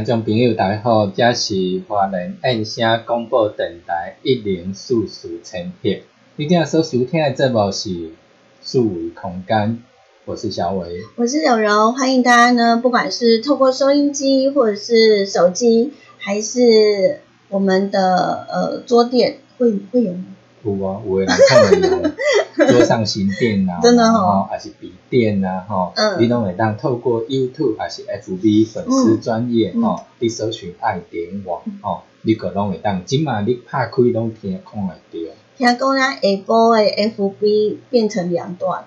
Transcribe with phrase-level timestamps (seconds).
[0.00, 5.90] 听众朋友，大家好，这是华人燕声广播电台一零四四千赫。
[6.36, 8.08] 你今日所收听的节目是
[8.62, 9.82] 四维空间，
[10.24, 20.24] 我是小伟，我是柔柔，欢迎大家呢，不管是透过收音机，或者是手机，还是我们的呃桌垫，会会有吗？
[20.64, 22.10] 有啊，有的人看到
[22.68, 26.20] 桌上型电脑，真的吼吼，还是笔电啊，吼，嗯。
[26.20, 29.82] 你拢会当透过 YouTube 还是 FB 粉丝专业嗯。
[29.82, 35.34] 吼，你搜寻爱点网吼，你个拢会当，即马你拍开拢听看会到。
[35.56, 38.84] 听讲咱下晡的 FB 变成两段，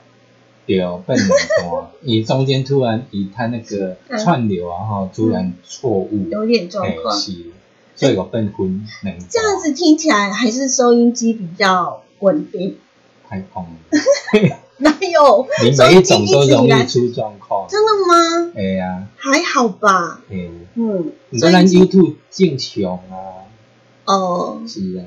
[0.66, 1.28] 对，笨很
[1.64, 7.16] 多， 你中间突然以它那个串流啊哈，突然错误，有点状哎况。
[7.16, 7.32] 是，
[7.96, 12.78] 所以有笨昏能这样子听起来还是收音机比较稳定，
[13.34, 17.68] 太空了， 哪有你每一种都容易出状况。
[17.68, 18.54] 真的吗？
[18.56, 23.50] 哎呀，还好吧，哎，嗯，你说咱 YouTube 正常啊，
[24.06, 25.02] 哦是啊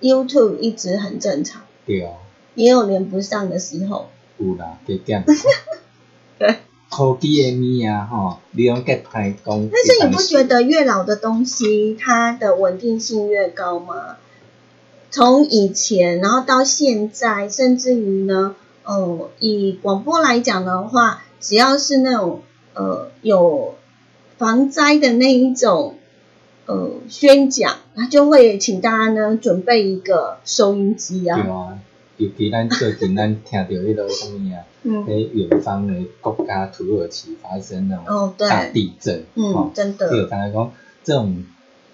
[0.00, 2.14] ，，YouTube 一直很正常，对哦，
[2.54, 4.08] 也有连不上的时候。
[4.38, 5.24] 有啦，加减。
[6.38, 6.56] 对。
[6.88, 9.68] 科技的物啊，吼，你用给歹讲。
[9.70, 14.16] 但是你不觉得越老的东西，它的稳定性越高吗？
[15.16, 18.54] 从以前，然后到现在，甚至于呢，
[18.84, 22.42] 呃，以广播来讲的话，只要是那种
[22.74, 23.76] 呃有
[24.36, 25.94] 防灾的那一种
[26.66, 31.78] 呃宣讲，他就会请大家呢准备一个收音机对啊，啊，
[32.18, 40.70] 尤其咱最近咱听到迄个什么啊，嗯，喺远方的国家土耳其发生那种大地震，嗯，，真这个的，大家讲
[41.02, 41.42] 这种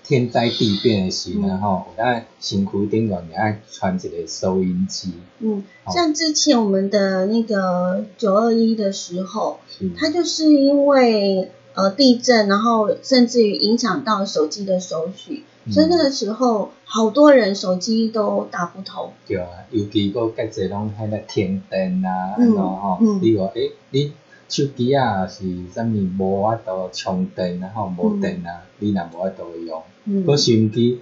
[0.04, 1.60] 天灾地变的时呢，嗯。
[1.60, 5.62] 吼，有咱身躯顶个也爱传一个收音机，嗯，
[5.92, 9.60] 像之前我们的那个九二一的时候，
[9.96, 15.72] 它就是因为呃地震，然后甚至于影响到手机的收讯，嗯。
[15.72, 19.12] 所以那个时候好多人手机都打不通。
[19.26, 24.12] 对啊，尤其个介侪拢喺咧停电啊，嗯安怎吼嗯，你话诶，你
[24.48, 29.82] 手机啊是啥物无法度充电然后无电啊，你若无法度用。
[30.04, 31.00] 嗯，个收音机，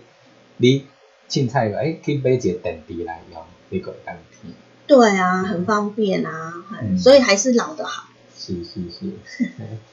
[0.58, 0.86] 你
[1.28, 4.52] 凊彩个诶去买一个电池来用，你个会当听。
[4.86, 6.52] 对啊，很方便啊，
[6.82, 8.08] 嗯所以还是老的好。
[8.36, 9.12] 是是是，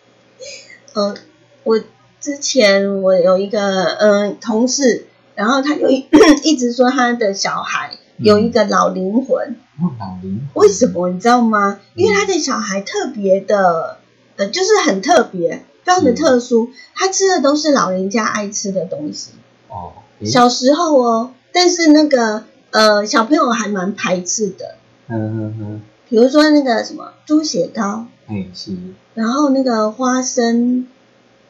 [0.93, 1.15] 呃，
[1.63, 1.79] 我
[2.19, 5.05] 之前我有一个呃同事，
[5.35, 6.05] 然后他就一
[6.43, 10.87] 一直说他的小孩有一个老灵魂，哦，老灵魂为什？
[10.87, 11.79] 么你知道吗？
[11.93, 13.99] 因为他的小孩特别的，
[14.37, 19.31] 呃，就是很特别，非常的特殊，他吃的都是老人家爱吃的东西。
[19.69, 19.93] 哦，
[20.25, 24.75] 小时候哦，但是那个呃小朋友还蛮排斥的，
[25.07, 28.71] 嗯嗯嗯，比如说那个什么猪血糕，诶是，
[29.13, 30.87] 然后那个花生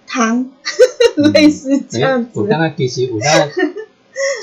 [0.06, 0.52] 汤，
[1.34, 2.30] 类似这样子。
[2.40, 3.50] 我刚刚其实有那，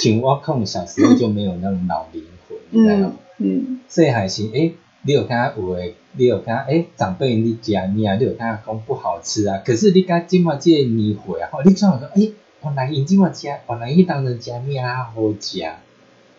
[0.02, 3.12] 像我可能小时候就没有那种老灵魂，你知道吗？
[3.38, 4.74] 嗯细汉时诶，
[5.06, 15.62] 你有看有诶，你有看诶，长辈你食面啊，你有看讲不好吃啊，可是你甲今麦即个年岁啊，吼，你怎讲诶，原来因即麦食，原来迄当阵食面啊好食，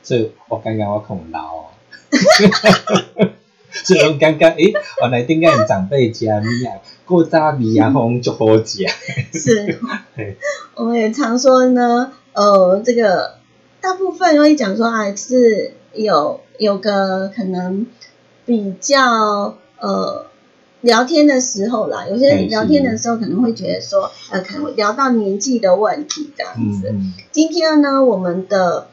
[0.02, 1.66] 所以我感觉我可能老哦。
[3.72, 8.88] 所以我感觉，诶，原来顶个长辈食物啊，过早面啊，吼就好食。
[9.34, 9.78] 是，
[10.76, 13.36] 我们也常说呢，呃，这个
[13.82, 17.86] 大部分会讲说啊，是有有个可能
[18.46, 20.26] 比较呃
[20.82, 26.94] 聊天的时候啦，有些人聊天的时候可能会觉得说，呃，可能聊到年纪的问题这样子。
[27.32, 28.88] 今天呢，我们的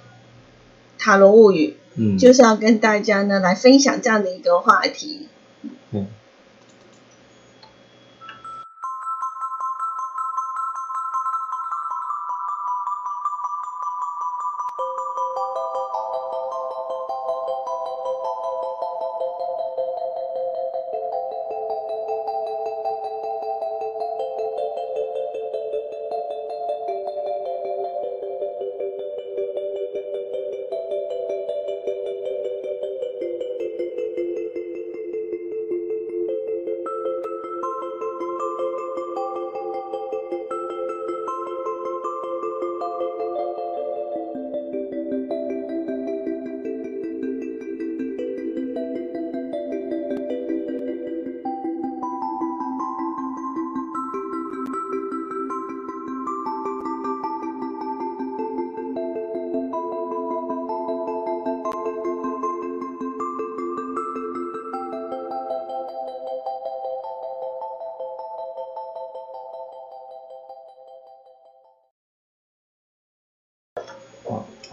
[0.98, 5.28] 塔罗物语嗯，就是要跟大家呢来分享这样的一个话题。
[5.90, 6.06] 嗯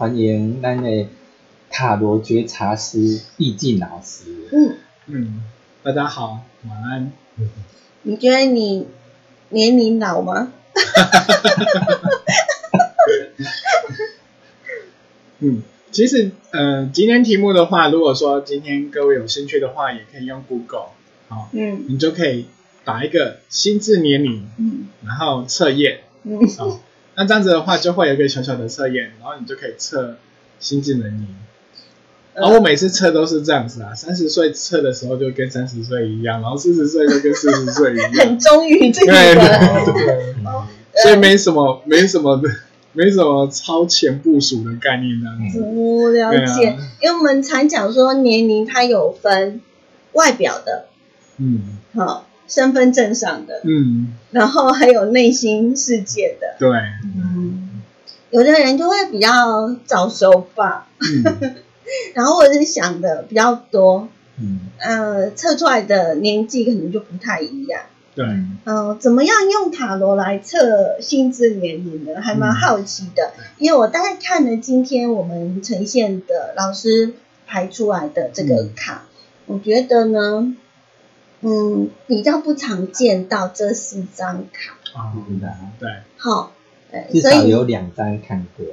[0.00, 1.08] 欢迎咱的
[1.68, 4.24] 塔罗觉察师易静老师。
[4.50, 4.76] 嗯，
[5.08, 5.42] 嗯，
[5.82, 7.12] 大家好，晚安。
[8.00, 8.86] 你觉得你
[9.50, 10.54] 年龄老吗？
[15.40, 20.92] 嗯，其实呃，今天题目的话，如果说今天各位有兴趣的话，也可以用 Google，
[21.28, 22.46] 好、嗯你就可以
[22.86, 26.80] 打一个心智年龄，嗯然后测验，嗯好、
[27.16, 30.16] 那这样子的话就会有一个小小的测验，然后你就可以测
[30.58, 31.26] 心智能龄。
[32.32, 40.64] 然后我每次测都是这样子啊，三十岁测的时候就跟三十岁一样，然后四十岁就跟四十岁一样 很，忠于自己的。
[41.02, 42.48] 所以没什么没什么的，
[42.92, 45.60] 没什么超前部署的概念这样子。
[45.60, 49.60] 我了解，啊因为我们常讲说年龄它有分
[50.12, 50.86] 外表的，
[51.38, 56.56] 嗯好、身份证上的，嗯，然后还有内心世界的。
[56.58, 56.68] 对，
[57.16, 57.80] 嗯，
[58.28, 61.54] 有的人就会比较早熟吧，嗯。
[62.14, 64.60] 然后或者是想的比较多，嗯。
[64.78, 67.82] 呃，测出来的年纪可能就不太一样。
[68.14, 68.26] 对，
[68.64, 72.20] 嗯、怎么样用塔罗来测心智年龄呢？
[72.20, 77.14] 还蛮好奇的，因为我大概看了今天我们呈现的老师
[77.46, 79.04] 排出来的这个卡，
[79.46, 80.54] 我觉得呢，
[81.40, 84.74] 嗯，比较不常见到这四张卡。
[84.98, 86.52] 啊，是的，对，好，
[86.90, 88.66] 对，至所以少有两张看过，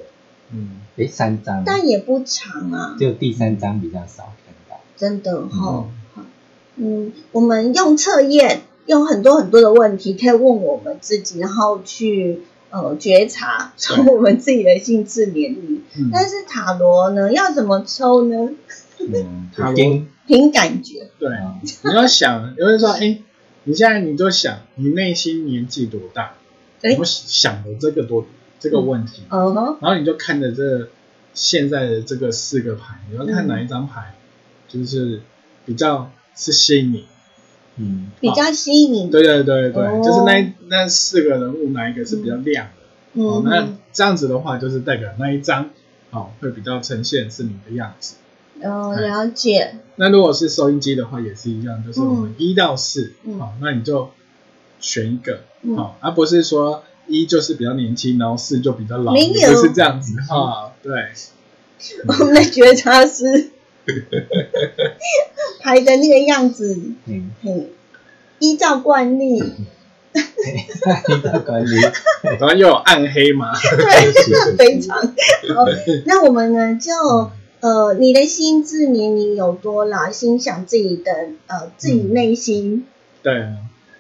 [0.52, 0.82] 嗯。
[0.98, 4.82] 诶，三张，但也不长啊，就第三张比较少看到。
[4.96, 5.90] 真的哈、好
[6.76, 15.84] 嗯，我们用测验，用很多很多的问题，可以问我们自己，然后去呃觉察从我们自己的心智年龄。
[15.96, 18.50] 嗯，但是塔罗呢，要怎么抽呢？
[19.00, 19.76] 嗯，塔罗。
[19.76, 21.10] 跟凭感觉。
[21.18, 21.30] 对，
[21.84, 23.20] 你要想，有人说，哎，
[23.64, 26.34] 你现在你就想，你内心年纪多大？
[26.84, 28.28] 哎我想的这个多
[28.60, 30.90] 这个问题，嗯哼，然后你就看着这
[31.34, 34.14] 现在的这个四个牌，你要看嗯哪一张牌，
[34.68, 35.22] 就是
[35.66, 37.06] 比较是吸引你。
[37.78, 39.10] 嗯比较吸引你。
[39.10, 42.68] 对对对对，哦就是那那四个人物哪一个是比较亮
[43.16, 43.22] 的？
[43.24, 45.72] 哦嗯，那，这样子的话，就是代表那一张
[46.12, 48.16] 哦会比较呈现是你的样子。
[48.64, 49.76] 哦，了解。
[49.96, 53.40] 那如果是收音机的话，也是一样，就是我们一到四、嗯。
[53.40, 54.12] 好，那你就
[54.80, 55.76] 选一个，嗯。
[55.76, 59.34] 好，而不是说一就是比较年轻，然后四就比较老，没有。
[59.34, 60.72] 也不是这样子哈。
[60.84, 60.94] 对，
[62.08, 63.52] 我们的觉察师
[65.62, 67.70] 排的那个样子，嗯，嘿，
[68.40, 69.42] 依照惯例，
[70.14, 71.76] 你的管理，
[72.24, 74.12] 然后 又有暗黑嘛，对，
[74.58, 75.14] 非常好。
[76.06, 80.12] 那我们呢，就呃，你的心智年龄有多老？
[80.12, 81.12] 心想自己的
[81.48, 82.86] 呃自己内心
[83.24, 83.54] 对，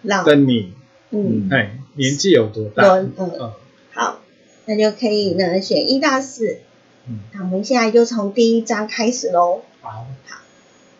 [0.03, 0.73] 老，的你，
[1.09, 2.83] 嗯，哎，年纪有多大？
[2.97, 3.51] 嗯嗯
[3.91, 4.19] 好，
[4.65, 6.59] 那就可以呢选一到四。
[7.07, 9.61] 嗯，那我们现在就从第一章开始喽。
[9.81, 10.05] 好，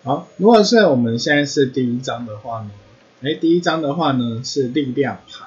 [0.03, 0.27] 好。
[0.37, 2.71] 如果是我们现在是第一章的话呢，
[3.21, 5.45] 哎，第一章的话呢是力量牌。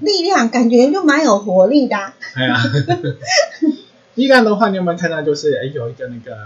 [0.00, 2.56] 力量感觉就蛮有活力的啊、哎呀，
[4.18, 6.36] 力量的话，你有没有看到就是哎有一个那个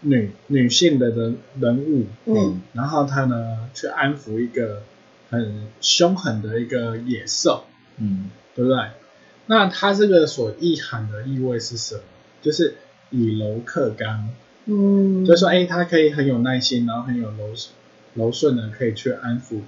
[0.00, 4.82] 女女性的人人物，嗯然后她呢去安抚一个
[5.30, 7.64] 很凶狠的一个野兽，
[7.98, 8.78] 嗯对不对？
[9.46, 12.00] 那它这个所意涵的意味是什么？
[12.42, 12.74] 就是
[13.10, 14.28] 以柔克刚，
[14.66, 17.54] 嗯，就是说，哎，他可以很有耐心，然后很有柔
[18.14, 19.60] 柔顺的，可以去安抚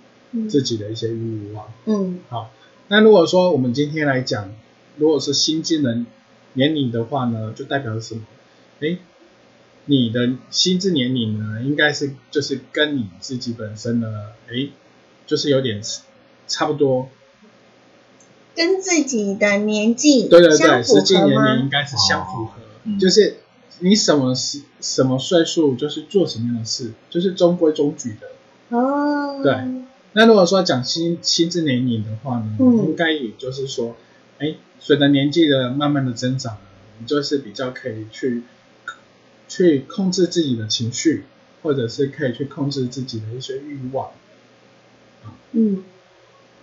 [0.48, 1.72] 自己的一些欲望。
[1.86, 2.50] 嗯好，
[2.88, 4.52] 那如果说我们今天来讲，
[4.96, 6.06] 如果是新进人
[6.54, 8.22] 年龄的话呢，就代表什么？
[8.80, 8.98] 哎，
[9.86, 14.08] 你的心智年龄呢，应该是就是跟你自己本身呢，
[14.48, 14.68] 哎，
[15.26, 15.82] 就是有点
[16.46, 17.08] 差不多。
[18.54, 21.60] 跟自己的年纪对对对，相符实际年龄？
[21.60, 22.52] 应该是相符合，
[22.84, 23.36] 嗯就是
[23.78, 28.76] 你什么时什么岁数，就是做什么样的事，就是中规中矩的。
[28.76, 29.54] 哦，对
[30.12, 33.96] 那如果说讲心心智年龄的话呢，嗯应该也就是说，
[34.38, 36.60] 哎，随着年纪的慢慢的增长呢，
[36.98, 38.42] 你就是比较可以去
[39.48, 41.24] 去控制自己的情绪，
[41.62, 44.10] 或者是可以去控制自己的一些欲望。
[45.52, 45.84] 嗯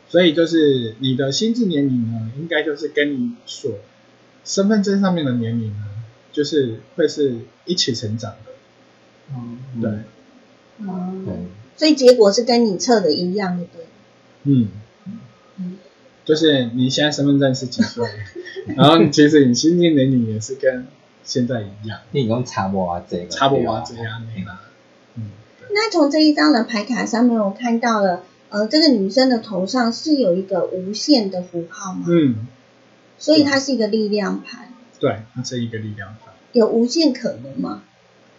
[0.10, 3.72] 所以就是你的心智年龄呢，应该就是跟你所
[4.46, 5.86] 身份证上面的年龄呢，
[6.32, 8.52] 就是会是一起成长的。
[9.36, 9.92] 嗯对，
[10.88, 11.36] 哦，对，
[11.76, 13.86] 所以结果是跟你测的一样的，对。
[14.44, 14.68] 嗯嗯，
[16.28, 18.06] 就是你现在身份证是几岁，
[18.76, 20.86] 然后其实你心境年龄也是跟
[21.24, 24.60] 现在一样，你 讲差无偌济，差不多这样的啦。
[25.16, 25.30] 嗯，
[25.74, 32.06] 那从这一张的牌卡上面，我看到了，呃，这个女生的头上是有一个无限的符号吗？
[32.10, 32.46] 嗯，
[33.18, 34.70] 所以它是一个力量牌，
[35.00, 37.84] 对，它是一个力量牌，有无限可能吗？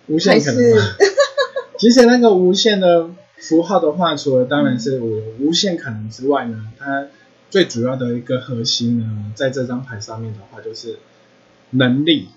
[0.09, 0.83] 无限可能吗？
[1.80, 7.07] 其实那个无限的符号的话，除了当然是我有无限可能之外呢，它
[7.50, 10.98] 最主要的一个核心呢，在这张牌上面的话，就是
[11.70, 12.28] 能力。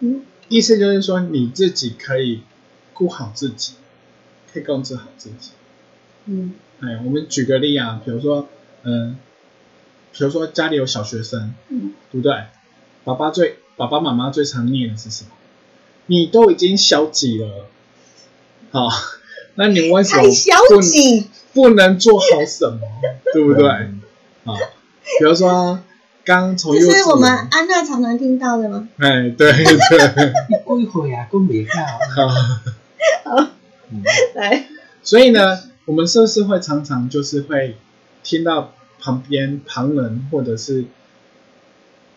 [0.00, 2.42] 嗯意思就是说，你自己可以
[2.92, 3.72] 顾好自己，
[4.52, 5.50] 可以控制好自己。
[6.26, 8.48] 嗯哎，我们举个例啊，比如说，
[8.84, 9.18] 嗯、
[10.12, 12.44] 比如说家里有小学生，嗯对不对？
[13.02, 15.30] 爸爸最爸爸妈妈最常念的是什么？
[16.06, 17.66] 你都已经小几了，
[18.70, 18.88] 好，
[19.56, 22.80] 那你为什么不，不能做好什么？
[23.32, 23.68] 对不对？
[24.46, 24.58] 嗯啊，
[25.18, 25.80] 比如说
[26.24, 28.88] 刚从这幼稚园，是我们安娜常常听到的吗？
[28.98, 29.76] 哎，对对，你几
[30.90, 31.28] 岁啊？
[31.30, 31.82] 讲袂到。
[33.24, 33.48] 好
[33.90, 34.02] 嗯
[34.34, 34.66] 来，
[35.02, 37.76] 所以呢，我们是不是会常常就是会
[38.22, 40.84] 听到旁边旁人，或者是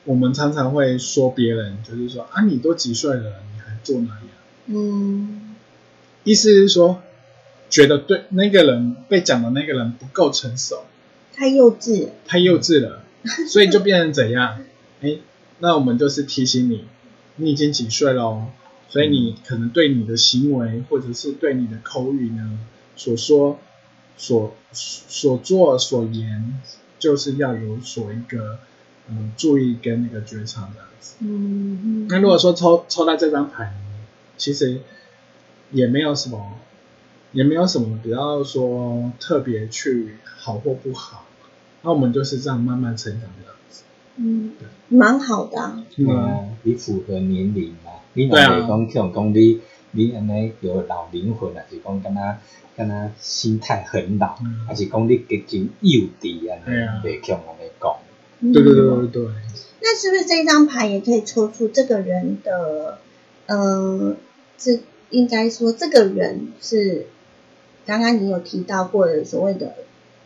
[0.06, 4.28] 我们常常会说别人，就是说啊，你都几岁了，你还做那样？
[4.68, 5.56] 嗯
[6.24, 7.02] 意思是说，
[7.70, 10.86] 觉得对那个人被讲的那个人不够成熟，
[11.40, 13.02] 太幼稚了，太幼稚了，
[13.48, 14.60] 所以就变成怎样？
[15.02, 15.16] 哎，
[15.60, 16.84] 那我们就是提醒你，
[17.38, 18.48] 你已经几岁了哦，
[18.90, 22.60] 所以你可能对你的行为或者是对你的口语呢，
[22.98, 23.58] 所说、
[24.18, 26.60] 所所做、所言，
[27.00, 28.60] 就是要有所一个
[29.08, 31.16] 嗯注意跟那个觉察这样子。
[31.22, 34.06] 嗯那如果说抽抽到这张牌呢，
[34.36, 34.82] 其实
[35.72, 36.60] 也没有什么，
[37.32, 41.26] 也没有什么比较说特别去好或不好，
[41.82, 43.84] 那我们就是这样慢慢成长的样子。
[44.18, 44.52] 嗯，
[44.90, 47.92] 蛮好的啊，对啊，你符合年龄嘛？
[48.14, 52.36] 你若对啊袂讲像讲你你安尼有老灵魂，还是讲敢若
[52.76, 57.96] 敢若心态很老，嗯还是讲你已经幼稚安对啊尼，袂强安尼讲。
[58.42, 59.32] 对对对嗯对对，
[59.82, 63.00] 那是不是这张牌也可以抽出这个人的，
[63.48, 64.16] 呃，
[64.58, 67.08] 这应该说这个人是
[67.86, 69.76] 刚刚你有提到过的所谓的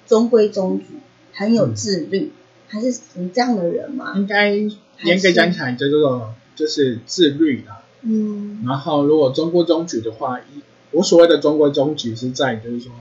[0.05, 0.86] 中规中矩，
[1.33, 2.31] 很有自律，
[2.67, 4.13] 还是你这样的人吗？
[4.15, 7.83] 应该严格讲起来叫做就是自律啦。
[8.01, 10.61] 嗯然后如果中规中矩的话，一
[10.91, 12.91] 我所谓的中规中矩是在就是说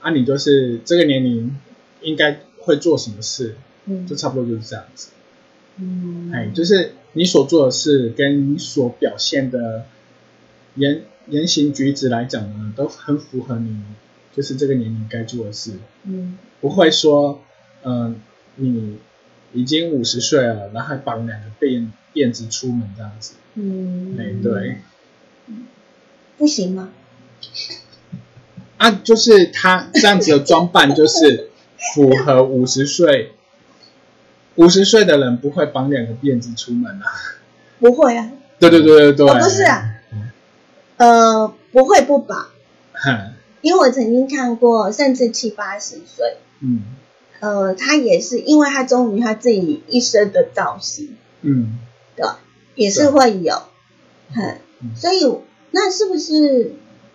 [0.00, 1.56] 啊，你就是这个年龄
[2.00, 3.54] 应该会做什么事，
[3.86, 5.10] 嗯就差不多就是这样子。
[5.76, 9.86] 嗯，哎，就是你所做的事跟你所表现的
[10.76, 13.82] 言言行举止来讲呢，都很符合你
[14.34, 15.72] 就是这个年龄该做的事，
[16.04, 17.42] 嗯不会说，
[17.84, 18.20] 嗯、
[18.56, 18.98] 你
[19.52, 24.78] 已经五十岁了，然后还绑两个辫辫子出门这样子，嗯，哎，对，
[26.36, 26.90] 不行吗？
[28.78, 31.50] 啊，就是他这样子的装扮，就是
[31.94, 33.32] 符合五十岁，
[34.56, 37.06] 五十岁的人不会绑两个辫子出门啊。
[37.78, 39.94] 不会啊，对对对对对，哦不是啊，
[40.96, 42.48] 呃，不会不绑，
[43.60, 46.82] 因为我曾经看过，甚至七八十岁，嗯
[47.44, 51.78] 呃，他也是因为他忠于他自己一生的造型，嗯，
[52.16, 52.26] 对？
[52.74, 53.62] 也是会有，
[54.32, 55.30] 很，嗯所以
[55.70, 56.72] 那是不是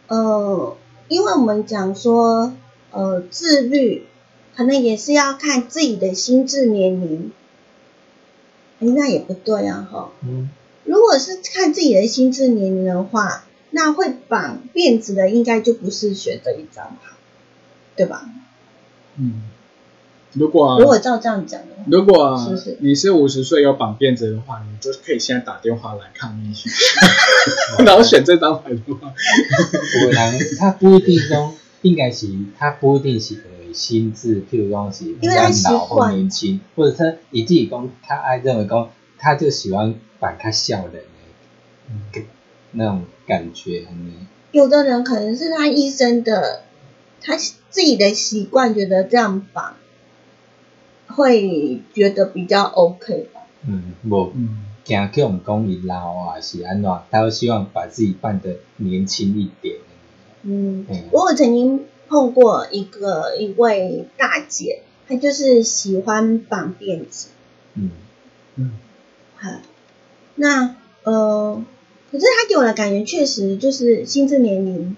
[0.08, 2.54] 呃，因为我们讲说
[2.92, 4.06] 呃自律，
[4.56, 7.32] 可能也是要看自己的心智年龄，
[8.80, 10.12] 哎，那也不对啊，哈。
[10.22, 10.52] 嗯，
[10.84, 17.16] 如果是看自己的心智年龄的话，那会绑辫子的应该就不是选择一张牌，
[17.96, 18.30] 对吧？
[19.18, 19.42] 嗯，
[20.34, 21.68] 如果如果照这样讲的。
[21.76, 22.78] 话，如果是是？
[22.82, 26.54] 你是五十岁有绑辫子的话，你就可以现在打电话来抗议，
[27.84, 29.14] 然后选这张牌的话，
[30.02, 35.36] 有的人他不一定讲，应该是他不一定是因为心智，譬如讲是比较
[35.72, 41.00] 老或年轻，或者他以自己讲，他爱认为讲，他就喜欢绑他笑人的
[41.90, 42.24] 嗯
[42.74, 46.64] 那种感觉，嗯有的人可能是他一生的，
[47.22, 49.76] 他自己的习惯，觉得这样绑
[51.20, 53.42] 会觉得比较 OK 吧。
[53.68, 59.76] 嗯，无嗯惊叫我们讲伊老啊是安怎，他会希望把自己扮得年轻一点。
[60.44, 67.28] 嗯，嗯我有曾经碰过一个一位大姐，她就是喜欢绑辫子，
[67.76, 67.92] 嗯
[68.56, 68.72] 嗯
[69.36, 69.52] 好，
[70.36, 71.64] 那呃，
[72.12, 74.96] 可是她给我的感觉确实就是心智年龄，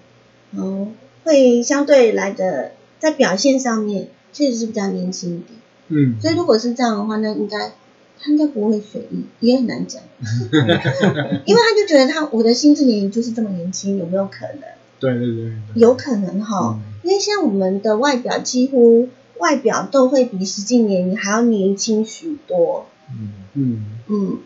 [0.56, 0.88] 哦、
[1.24, 5.58] 会相对来的在表现上面确实是比较年轻一点。
[5.88, 7.72] 嗯，所以如果是这样的话，那应该
[8.20, 10.02] 他应该不会随意，也很难讲，
[11.44, 14.62] 因为他就觉得他我的心智年龄就是这么年轻，有没有可能？
[15.00, 16.92] 对对对对，有可能哈，嗯。
[17.02, 23.32] 因为像我们的外表几乎外表都会比实际年龄还要年轻许多，嗯。
[23.54, 23.84] 嗯。
[24.06, 24.38] 嗯，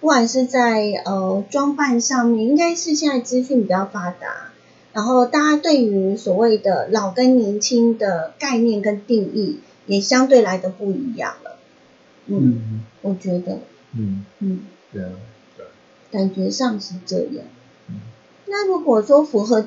[0.00, 4.50] 不管是在呃装扮上面，应该是现在资讯比较发达，
[4.92, 11.58] 然后大家对于所谓的老跟年轻的概念跟定义也相对来的不一样了，
[12.26, 12.80] 嗯，嗯。
[13.02, 13.58] 我觉得，
[13.96, 14.60] 嗯，嗯，
[14.92, 15.10] 对啊，
[15.56, 15.66] 对
[16.10, 17.44] 感觉上是这样
[17.88, 18.00] 嗯。
[18.46, 19.66] 那如果说符合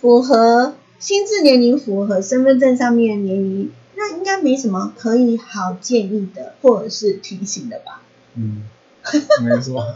[0.00, 8.02] 符合心智年龄、符合身份证上面的年龄，那应该没什么可以好建议的，或者是提醒的吧？
[8.36, 8.62] 嗯，
[9.42, 9.84] 没错，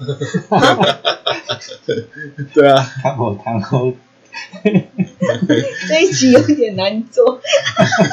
[2.53, 3.93] 对啊，他无通好，
[5.89, 7.41] 这一集有点难做，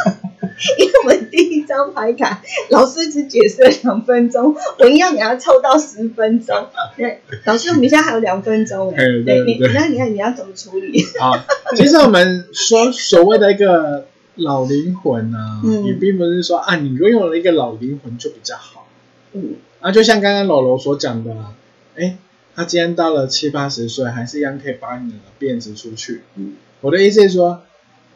[0.78, 6.68] 因为我们第一张牌卡老师只解释了两分钟，我一样给他凑到十分钟。
[6.96, 11.04] 对， 老师，我们现在还有两分钟哎，对对你，对对那你看你要怎么处理？
[11.20, 11.38] 好，
[11.76, 18.88] 其实我们说所谓的一个老灵魂啊，嗯也并不是说啊，你拥有了一个老灵魂就比较好。
[19.34, 21.54] 嗯啊，就像刚刚老罗所讲的啊，
[21.96, 22.18] 哎，
[22.56, 26.22] 他今天到了七八十岁，还是一样可以把你的辫子出去。
[26.36, 26.56] 嗯。
[26.82, 27.64] 我的意思是说，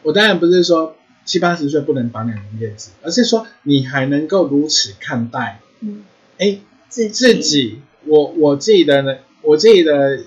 [0.02, 6.04] 我当然不是说七八十岁不能绑两个辫子，而是说你还能够如此看待，嗯，
[6.38, 10.20] 哎，自自己，我我自己的呢，我自己的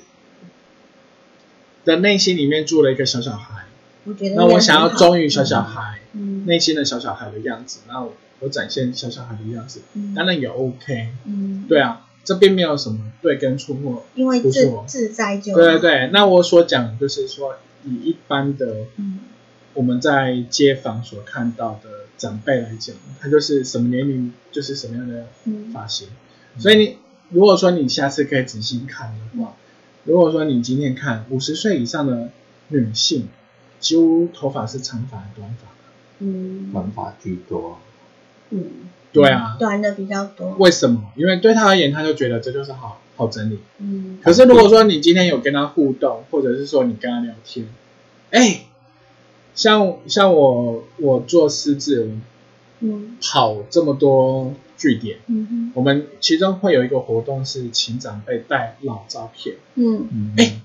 [1.85, 3.65] 的内心里面住了一个小小孩，
[4.05, 6.45] 我觉得那我想要忠于于小小孩、嗯。
[6.45, 10.13] 内心的小小孩的样子，那我我展现小小孩的样子，嗯。
[10.13, 17.55] 当然也 OK，嗯，对啊，这并没有什么对跟错或因为自自在就对对对，那我所讲的就是说，
[17.85, 19.19] 以一般的嗯
[19.73, 26.09] 我们在街坊所看到的长辈来讲，他就是什么年龄就是什么样的嗯发型。
[26.57, 26.97] 所以你
[27.29, 29.55] 如果说你下次可以仔细看的话，
[30.03, 32.29] 如果说你今天看五十岁以上的
[32.69, 33.29] 女性，
[33.79, 35.67] 几乎头发是长发短发？
[36.19, 37.79] 嗯短发居多。
[38.49, 38.63] 嗯，
[39.11, 41.11] 对啊，短的比较多，为什么？
[41.15, 43.59] 因为对他而言，他就觉得这就是好好整理。
[43.79, 44.19] 嗯。
[44.23, 47.67] 可是如果说你今天有跟他互动，或者是说你跟他聊天，
[48.29, 48.65] 哎，
[49.55, 52.11] 像像我我做师资，
[52.81, 53.17] 嗯。
[53.21, 60.07] 跑这么多据点，嗯我们其中会有一个活动是请长辈带老照片，嗯。
[60.11, 60.61] 嗯，哎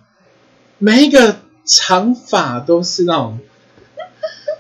[0.78, 3.38] 每一个长发都是那种。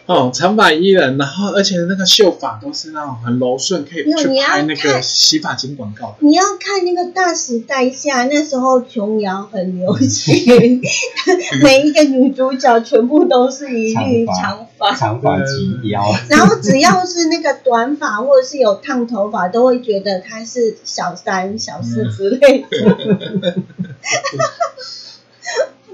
[0.06, 6.16] 哦，长发伊人，然后而且那个秀发都是那种很柔顺，可以去没有你要拍那个洗发精广告的。
[6.20, 10.82] 你要看那个大时代下，那时候琼瑶很流行，
[11.64, 23.56] 每一个女主角全部都是一律长长发，长发及腰， 然后只要是那个短发或者是有烫头发，都会觉得她是小三、小四之类的，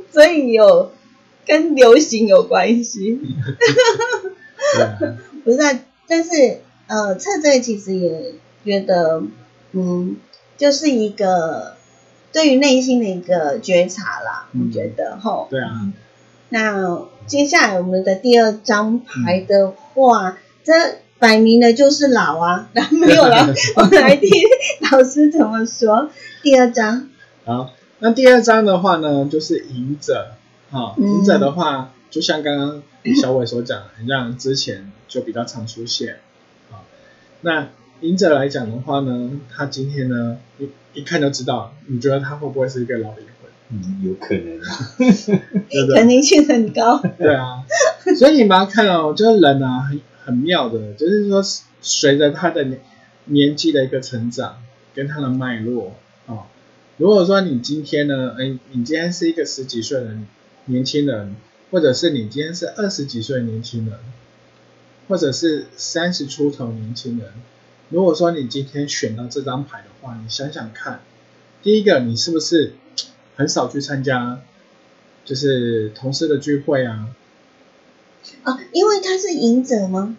[0.13, 0.91] 所以有
[1.51, 3.19] 跟流行有关系。
[5.45, 8.35] 不是啊、但是呃，策这其实也
[8.65, 9.21] 觉得，
[9.73, 10.17] 嗯，
[10.57, 11.75] 就是一个
[12.33, 15.49] 对于内心的一个觉察啦，嗯我觉得吼。
[15.51, 15.93] 对啊，
[16.51, 20.73] 那接下来我们的第二张牌的嗯话，这
[21.19, 24.31] 摆明了就是老啊，没有了， 我们来听
[24.93, 26.11] 老师怎么说。
[26.43, 27.09] 第二张，
[27.45, 30.33] 好，那第二张的话呢，就是赢者，
[30.71, 32.83] 哈、嗯赢者的话，就像刚刚
[33.15, 36.21] 小伟所讲的，很像之前就比较常出现，
[36.71, 36.83] 啊，
[37.43, 37.69] 那
[38.01, 44.97] 赢者来讲的话呢，他今天呢，一一看就知道，你觉得他会不会是一个老灵魂，嗯，有可能啊。
[45.71, 45.97] 对不对？
[45.97, 46.99] 可能性很高。
[47.19, 47.65] 对啊，
[48.17, 51.43] 所以你们要看哦，就是人啊，很很妙的，就是说
[51.81, 52.81] 随着他的年
[53.27, 54.63] 年纪的一个成长，
[54.95, 55.95] 跟他的脉络
[56.27, 56.45] 哦。
[56.97, 60.17] 如果说你今天呢，哎，你今天是一个十几岁的
[60.71, 61.37] 年轻人，
[61.71, 63.99] 或者是你今天是二十几岁年轻人，
[65.09, 67.29] 或者是三十出头年轻人，
[67.89, 71.01] 如果说你今天选到这张牌的话，你想想看，
[71.63, 72.75] 第一个你是不是
[73.37, 74.41] 很少去参加，
[75.25, 77.09] 就是同事的聚会啊？
[78.45, 80.17] 哦，因为他是赢者吗？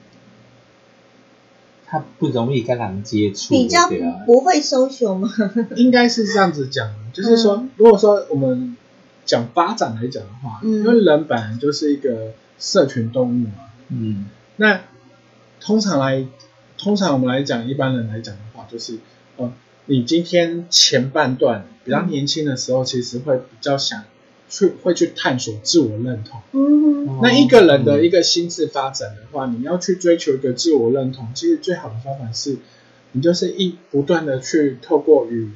[1.85, 3.89] 他不容易跟人接触，比较。
[4.25, 5.29] 不会 social 吗？
[5.75, 8.77] 应该是这样子讲，就是说嗯，如果说我们
[9.31, 10.79] 讲发展来讲的话，嗯。
[10.79, 13.53] 因为人本来就是一个社群动物嘛，
[13.87, 14.25] 嗯。
[14.57, 14.81] 那
[15.61, 16.25] 通常来，
[16.77, 18.97] 通常我们来讲，一般人来讲的话，就是，
[19.37, 19.53] 呃，
[19.85, 24.03] 你今天前半段比较年轻的时候，其实会比较想
[24.49, 26.41] 去会去探索自我认同。
[26.51, 27.19] 嗯。
[27.21, 32.57] 那一个人的一个个心智发展的话，你要去追求一个自我认同，其实最好的方法是，
[33.13, 35.51] 你就是一不断的去透过与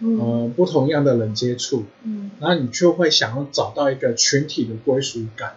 [0.00, 5.54] 嗯呃不同样的人接触，嗯，然后你就会想要找到一个群体的归属感。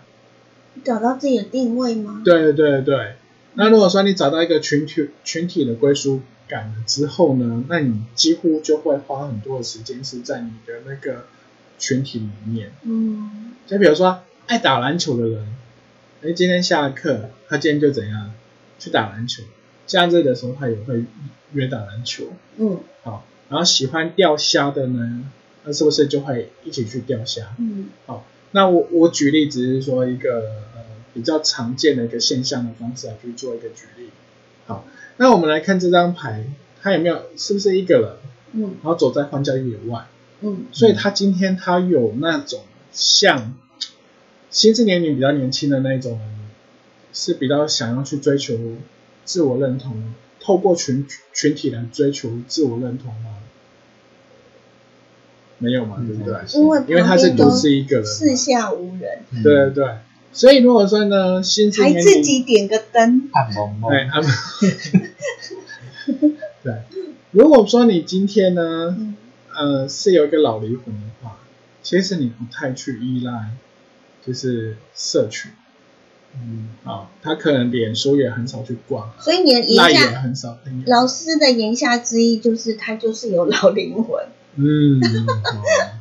[0.84, 2.22] 找到自己的定位吗？
[2.24, 3.16] 对对对。
[3.56, 11.26] 那如果说你找到一个群体群体的归属感了之后呢，那你几乎就会花很多的时间是在你的那个
[11.80, 12.72] 群体里面。
[12.84, 15.48] 嗯就比如说爱打篮球的人，
[16.22, 18.32] 哎，今天下课，他今天就怎样
[18.78, 19.42] 去打篮球。
[19.88, 21.04] 假日的时候，他也会
[21.54, 22.26] 约打篮球。
[22.58, 25.30] 嗯好，然后喜欢钓虾的呢，
[25.64, 27.56] 那是不是就会一起去钓虾？
[27.58, 30.40] 嗯好，那我我举例只是说一个
[30.76, 30.82] 呃
[31.14, 34.10] 比较常见的一个现象的方式来去做一个举例。
[34.66, 34.86] 好，
[35.18, 36.46] 那我们来看这张牌，
[36.82, 38.12] 他有没有是不是一个人，
[38.54, 40.08] 嗯然后走在荒郊野外？
[40.42, 43.56] 嗯所以他今天他有那种像
[44.52, 46.30] 心智年龄比较年轻的那种人，
[47.14, 48.56] 是比较想要去追求
[49.26, 53.37] 自我认同，透过群群体来追求自我认同吗？
[55.60, 56.36] 没有嘛，对不对？
[56.54, 59.86] 因为因为他是独自一个人，四下无人，对对对。
[60.32, 63.92] 所以如果说呢，心智还自己点个灯，暗蒙蒙，
[66.64, 66.74] 对，
[67.32, 69.16] 如果说你今天呢，嗯。
[69.60, 71.40] 呃，是有一个老灵魂的话，
[71.82, 73.54] 其实你不太去依赖，
[74.24, 75.50] 就是社群。
[76.36, 76.70] 嗯。
[76.84, 80.60] 啊、他可能脸书也很少去逛，所以你的赖也言下很少。
[80.86, 85.00] 老师的言下之意就是他就是有老灵魂，嗯，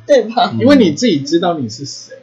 [0.05, 0.53] 对吧？
[0.59, 2.17] 因为你自己知道你是谁，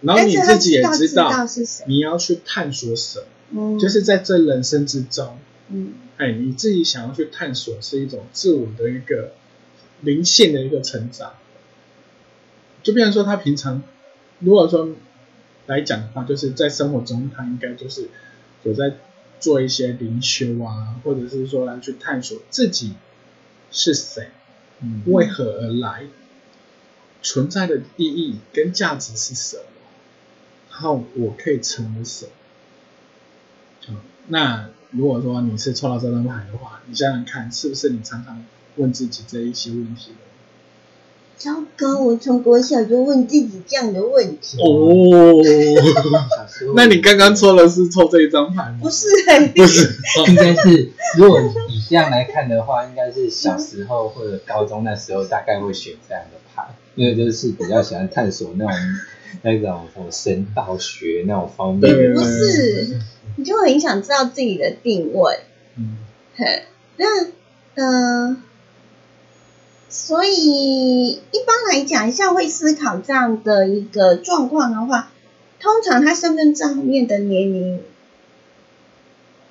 [0.00, 5.94] 然后你自己也知知道道是谁，你要去探索什么，嗯，就是在这人生之中，嗯。
[6.18, 9.34] 哎，你自己想要去探索是一种自我的一个
[10.00, 11.34] 灵性的一个成长。
[12.82, 13.82] 就变成说，他平常
[14.38, 14.88] 如果说
[15.66, 18.08] 来讲的话，就是在生活中，他应该就是
[18.62, 18.94] 有在
[19.40, 22.94] 做一些灵修啊，或者是说来去探索自己
[23.70, 24.45] 是谁，嗯
[25.06, 26.04] 为何而来，
[27.22, 29.62] 存在的意义跟价值是什么，
[30.70, 32.30] 然后我可以成为什么。
[33.88, 33.96] 嗯，
[34.28, 38.44] 那如果说你是抽到这张牌的话，你想想看，是不是你常常
[38.76, 40.16] 问自己这一些问题呢？
[41.38, 45.42] 糟糕，我从国小就问自己这样的问题，哦，
[46.74, 48.78] 那你刚刚抽的是抽这一张牌吗？
[48.80, 48.88] 不？
[48.88, 58.74] 是很不是，应该是，如果以这样来看的话，应该是小时候或者高中那时候大概会选这样的牌，因为就是比较喜欢探索那种
[59.42, 61.80] 那种什么神道学那种方面。
[61.80, 62.08] 对。
[62.08, 63.00] 的不是，
[63.36, 65.40] 你就很想知道自己的定位。
[65.76, 65.98] 嗯。
[66.36, 66.64] 嘿，
[66.96, 67.06] 那
[67.74, 68.42] 嗯、呃
[69.88, 75.10] 所以一般来讲，像会思考这样的一个状况的话，
[75.60, 77.80] 通常他身份证后面的年龄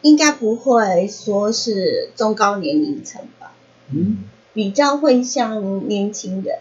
[0.06, 3.54] 应该不会说是中高年龄层吧，
[3.92, 4.18] 嗯，
[4.54, 6.60] 比较会像年轻人，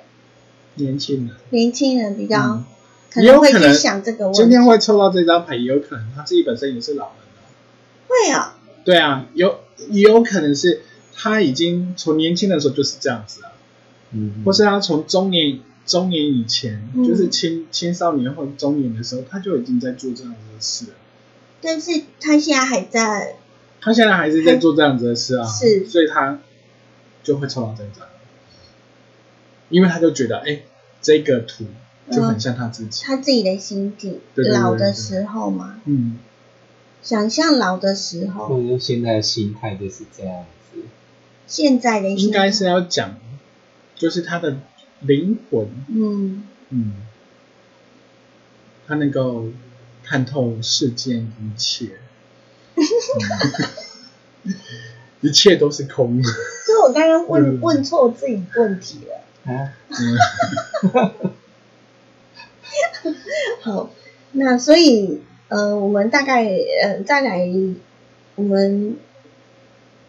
[0.77, 1.37] 年轻人。
[1.51, 2.65] 年轻人比较嗯。
[3.11, 4.41] 可能会去想这个问题。
[4.41, 7.45] 今天会抽到这张牌，也有可能他自己本身也是老人啊。
[8.09, 10.81] 会啊，对啊，有也有可能是
[11.15, 13.53] 他已经从年轻的时候就是这样子啊，
[14.13, 17.07] 嗯，或是他从中年中年以前，嗯。
[17.07, 20.97] 就是青青少年或中年的时候，他就已经在做这样子的事了。
[21.65, 23.37] 但是他现在还在，
[23.81, 26.41] 他现在还是在做这样子的事啊，是所以他
[27.23, 28.07] 就会抽到这张，
[29.71, 30.63] 因为他就觉得，哎，
[31.01, 31.65] 这个图
[32.11, 36.19] 就很像他自己，他自己的心境，对老的时候嘛，嗯，
[37.03, 40.81] 想象老的时候，或者说现在的心态就是这样子，
[41.47, 43.17] 现在的心应该是要讲，
[43.97, 44.59] 就是他的
[45.01, 46.45] 灵魂，嗯。
[46.71, 46.95] 嗯，
[48.87, 49.49] 他能够
[50.07, 51.99] 看透世间一切，
[54.45, 54.55] 嗯
[55.21, 59.25] 一切都是空的，所以我刚刚问嗯问错自己问题了。
[59.53, 61.33] 啊，嗯
[63.63, 63.91] 好，
[64.33, 66.45] 那所以呃，我们大概
[66.83, 67.49] 呃再来，
[68.35, 68.97] 我们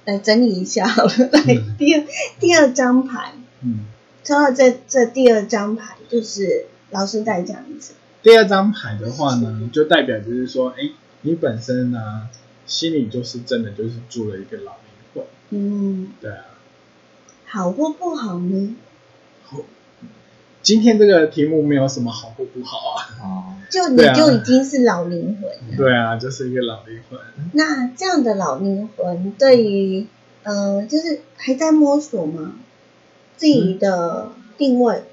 [0.03, 1.12] 来整理一下好了。
[1.31, 2.03] 来嗯第二
[2.39, 3.86] 第二张牌，嗯。
[4.23, 7.93] 抽到这这第二张牌，就是老师再讲一次。
[8.25, 10.89] 第二张牌的话呢，就代表就是说，哎，
[11.21, 12.27] 你本身呢，
[12.65, 14.81] 心里就是真的就是住了一个老灵
[15.13, 16.45] 魂，嗯，对啊。
[17.45, 18.75] 好或不好呢？
[20.63, 25.57] 今天这个题目没有什么好或不好啊，哦， 就你就已经是老灵魂了。
[25.77, 27.19] 对啊，就是一个老灵魂，
[27.53, 30.07] 那这样的老灵魂对于
[30.41, 32.55] 呃，就是还在摸索吗？
[33.38, 35.03] 自己的定位、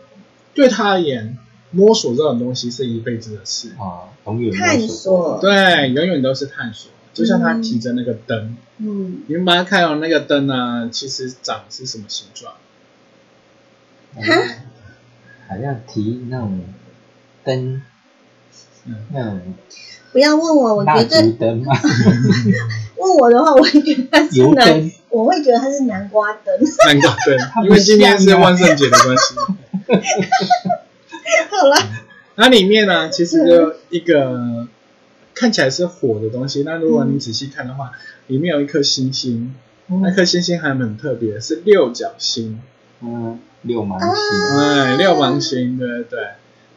[0.54, 1.36] 对他而言，
[1.72, 6.90] 摸索这种东西是一辈子的事，啊，永远探索，对，永远都是探索。
[7.12, 12.54] 就像他提着那个灯，嗯，你们把它看到那个灯呢，其实长是什么形状？
[14.16, 14.22] 嗯
[15.48, 16.60] 好像提那种
[17.44, 17.82] 灯，
[18.86, 18.94] 嗯。
[19.12, 19.40] 那种
[20.12, 21.72] 不要问我，我蜡觉得烛灯嘛，
[22.96, 26.54] 问我的话，我会觉得它是南，油灯，我会觉得它是南瓜灯。
[26.86, 29.34] 南瓜灯， 因为今天是万圣节的关系。
[31.52, 31.76] 好了，
[32.36, 34.66] 它里面呢，其实就一个
[35.34, 37.92] 看起来是火的东西，那如果你仔细看的话，
[38.26, 39.54] 里面有一颗星星，
[40.02, 42.60] 那颗星星还很特别，是六角星，
[43.00, 44.06] 嗯，六芒啊。
[44.06, 46.18] 星，哎，六芒星，对对对，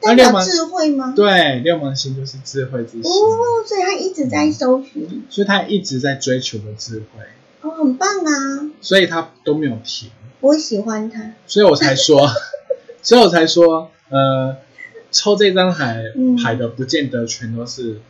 [0.01, 1.13] 那代表六芒智慧吗？
[1.15, 7.23] 对，六芒星就是智慧之星，哦，所以他一直在搜寻，所以他一直在追求的智慧，
[7.61, 10.09] 哦，很棒啊，所以他都没有停，
[10.41, 11.31] 我喜欢他。
[11.47, 12.27] 所以我才说，
[13.01, 14.57] 所以我才说，呃，
[15.15, 18.01] 抽这张牌嗯牌的不见得全都是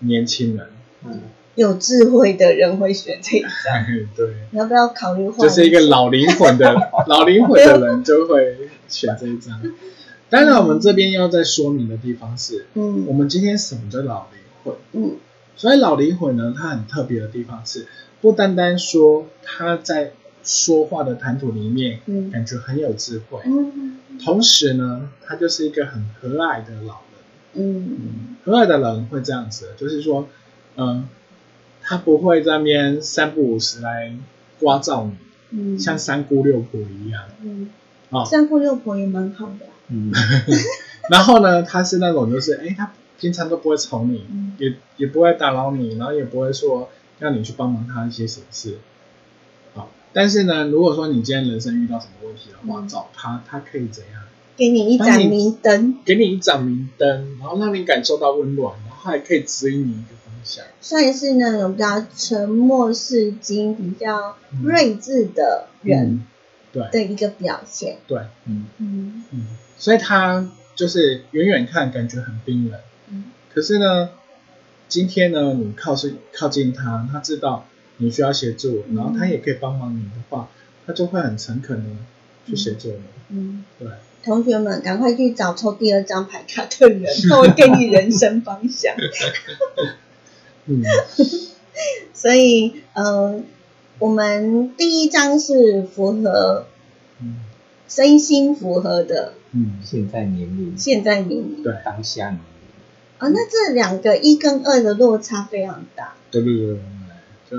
[0.00, 0.66] 年轻人，
[1.06, 1.20] 嗯，
[1.54, 4.34] 有智慧的人会选这一张， 对。
[4.50, 5.38] 你要不要考虑换？
[5.38, 6.74] 就是一个老灵魂的
[7.08, 9.62] 老灵魂的人就会选这一张。
[10.28, 14.74] 当然，我们这边要再说明的地方是，我嗯们今天什么叫老灵魂？
[14.92, 15.16] 嗯
[15.56, 17.86] 所以老灵魂呢，它很特别的地方是，
[18.20, 20.12] 不单单说他在
[20.44, 27.14] 说话的谈吐里面嗯感觉很有智慧，嗯同时呢，他就是一个很和蔼的老人。
[27.54, 28.36] 嗯。
[28.44, 30.28] 和蔼的人会这样子，就是说，
[30.76, 31.08] 嗯、
[31.80, 34.14] 他不会在那边三不五时来
[34.58, 35.12] 刮噪你，
[35.50, 37.22] 嗯，像三姑六婆一样。
[37.42, 37.70] 嗯，
[38.10, 38.24] 哦。
[38.24, 40.12] 三姑六婆也蛮好的，嗯，
[41.10, 44.52] 然后呢，他是那种就是，哎，他平常都不会吵你，嗯。
[44.58, 48.78] 也也不会打扰你，然后也不会说让你去帮忙他一些什么事。
[50.12, 52.88] 好，但是呢，如果说你今天人生遇到什么问题的话，嗯。
[52.88, 54.22] 找他，他可以怎样？
[54.54, 60.64] 给你一盏明灯，给你一盏明灯，然后让你感受到温暖，然后还可以指引你一个方向。
[60.80, 66.26] 算是那种比较沉默是金、比较睿智的人嗯，
[66.72, 66.88] 对。
[66.92, 67.96] 的一个表现。
[68.06, 69.24] 对，嗯，嗯。
[69.32, 69.46] 嗯，
[69.78, 70.46] 所以他
[70.76, 72.78] 就是远远看感觉很冰冷，
[73.10, 73.24] 嗯。
[73.52, 74.10] 可是呢，
[74.86, 77.66] 今天呢，你靠近靠近他，他知道
[78.02, 80.48] 你需要协助，嗯然后他也可以帮忙你的话，
[80.86, 81.90] 他就会很诚恳的
[82.46, 83.00] 去协助你。
[83.30, 83.88] 嗯，对，
[84.24, 88.94] 同学们赶快去找抽第二张牌卡的人，他会给你人生方向。
[90.66, 90.82] 嗯，
[92.12, 93.40] 所以，呃，
[93.98, 96.66] 我们第一张是符合
[97.20, 97.36] 嗯。
[97.88, 101.62] 身心符合的嗯，现在年龄，现在年龄。
[101.62, 102.40] 对，当下年龄，
[103.18, 106.78] 啊，那这两个一跟二的落差非常大，对对对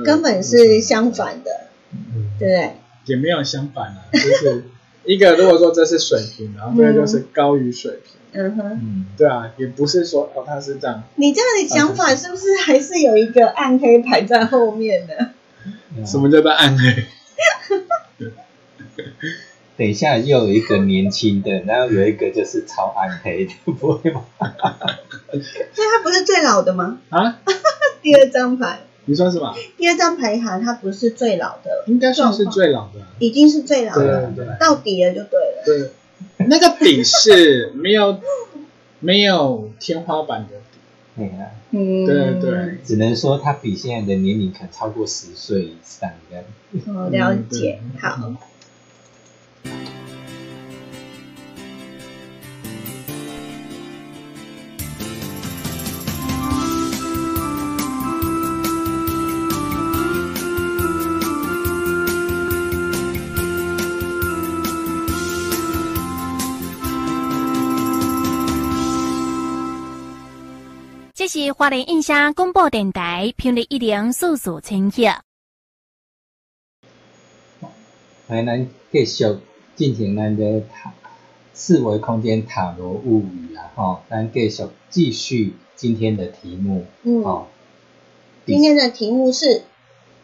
[0.06, 1.52] 根本是相，反的，
[1.92, 2.76] 嗯，对不对？
[3.06, 4.64] 也没有相反啊，就是
[5.04, 15.32] 一个如果说这是水平，然后这个就是高于水平，嗯哼，嗯，对啊，也不是说哦他是这样，你这样的想法是不是还是有一个暗黑排在后面的？
[16.08, 17.06] 什么叫做暗黑？
[19.76, 24.24] 等一下又有一个年轻的，然后有一个就是超暗黑的，不会吗？
[25.34, 27.00] 所以他不是最老的吗？
[27.10, 27.40] 啊？
[28.02, 29.54] 第二张牌，你说是吧？
[29.78, 33.08] 第二张排行它不是最老的，应该算是最老的啊。
[33.20, 35.64] 已经是最老的，对对到底了就对了。
[35.66, 35.92] 对，
[36.48, 38.20] 那个底是没有
[39.00, 40.62] 没有天花板的底。
[41.16, 46.46] 对啊，嗯，对对，只能说他比现在的年龄可能超过十岁以上这样。
[46.88, 47.92] 哦，了解嗯。
[48.00, 48.34] 好，
[71.36, 75.02] 是花莲印象广播电台频率一零四四千赫。
[78.28, 79.38] 来，咱继续
[79.76, 80.94] 进行咱的塔
[81.52, 87.48] 四维空间塔罗物语啊，吼，咱继续继续今天的题目，嗯，哦，
[88.46, 89.64] 今天的题目是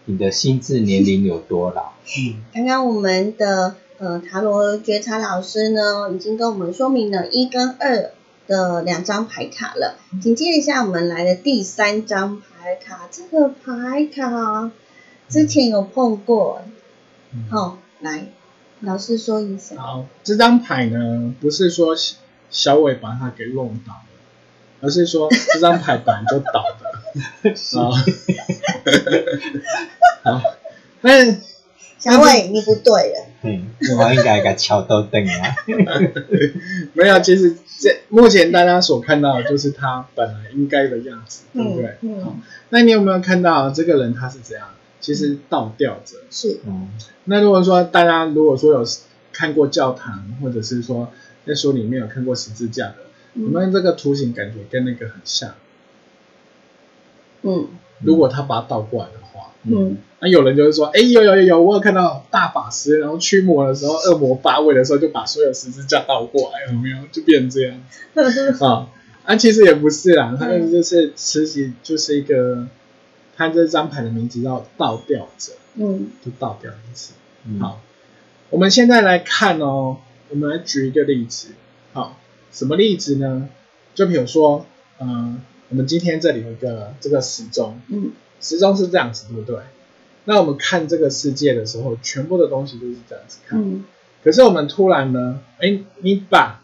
[0.05, 1.93] 你的心智年龄有多老？
[2.19, 8.11] 嗯，刚刚我们的呃塔罗觉察老师呢，已经跟我们说明了一跟二
[8.49, 9.95] 的两张牌卡了。
[10.21, 14.71] 紧接着下，我们来的第三张牌卡，这个牌卡
[15.29, 16.61] 之前有碰过，
[17.31, 18.25] 嗯好、来，
[18.81, 19.75] 老师说一下。
[19.77, 22.17] 好，这张牌呢，不是说小
[22.49, 24.09] 小伟把它给弄倒了，
[24.81, 26.89] 而是说这张牌本来就倒的。
[27.79, 27.93] 啊，
[30.23, 30.41] 好，
[31.01, 31.11] 那
[31.99, 35.55] 小伟，你不对了，嗯，我应该给敲到凳啊。
[36.93, 41.97] 没有，其实这目前大家所看到的就是他本来应该的样子，对不对？
[42.01, 44.69] 嗯那你有没有看到这个人他是怎样？
[45.01, 46.15] 其实倒吊着。
[46.31, 46.89] 是，嗯
[47.25, 48.85] 那如果说大家如果说有
[49.33, 51.11] 看过教堂，或者是说
[51.45, 52.95] 在书里面有看过十字架的，
[53.33, 55.53] 嗯有没有这个图形感觉跟那个很像？
[57.41, 57.67] 嗯
[58.01, 59.09] 如果他把它倒过来
[59.63, 66.97] 嗯那有人就是说，哎，有有有有，我有看到大法师，然后驱魔的时候，恶魔发威的时候，就把所有十字架倒过来，有没有？
[67.11, 67.81] 就变成这样
[68.53, 68.89] 子 啊？
[69.23, 72.67] 啊，其实也不是啦，他那个就是慈禧就是一个，
[73.37, 77.13] 他这张牌的名字叫倒吊者，嗯就倒吊的意思。
[77.45, 77.79] 嗯，好，
[78.49, 79.97] 我们现在来看哦，
[80.29, 81.49] 我们来举一个例子。
[81.93, 82.17] 好，
[82.51, 83.47] 什么例子呢？
[83.95, 84.65] 就比如说，
[84.99, 89.59] 嗯、我们今天这里有一个这个时钟，嗯时钟是这样子，对不对？
[90.25, 93.59] 那我们看这个世界的时候，全部的东西都是这样子看。
[93.61, 93.83] 嗯
[94.21, 96.59] 可是我们突然呢，哎，你把，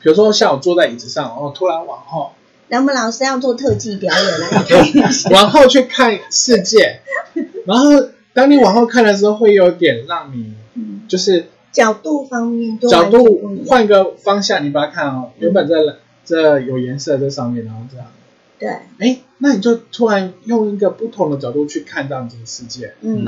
[0.00, 2.30] 比如说像我坐在椅子上，然后，突然往后，
[2.68, 5.32] 那我们老师要做特技表演 来看。
[5.32, 7.00] 往后去看世界，
[7.66, 7.90] 然后
[8.32, 15.74] 当你往后看的时候，会有点让你嗯就是角度方面角度换个方向，你把它看哦，原本在
[16.24, 18.06] 这有颜色在上面，然后这样，
[18.60, 18.68] 对，
[18.98, 22.94] 哎，那你就突然用一个不同的角度去看这样子的世界。
[23.00, 23.24] 嗯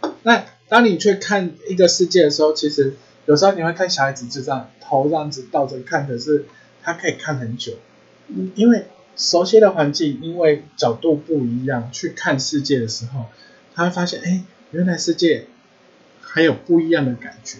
[0.00, 2.94] 嗯那当你去看一个世界的时候，其实
[3.26, 6.46] 有时候你会看小孩子就这样头这样子倒着看，可是
[6.82, 7.74] 他可以看很久，
[8.28, 13.24] 嗯因为熟悉的环境，因为角度不一样，去看世界的时候，
[13.74, 15.46] 他会发现，哎，原来世界
[16.20, 17.58] 还有不一样的感觉。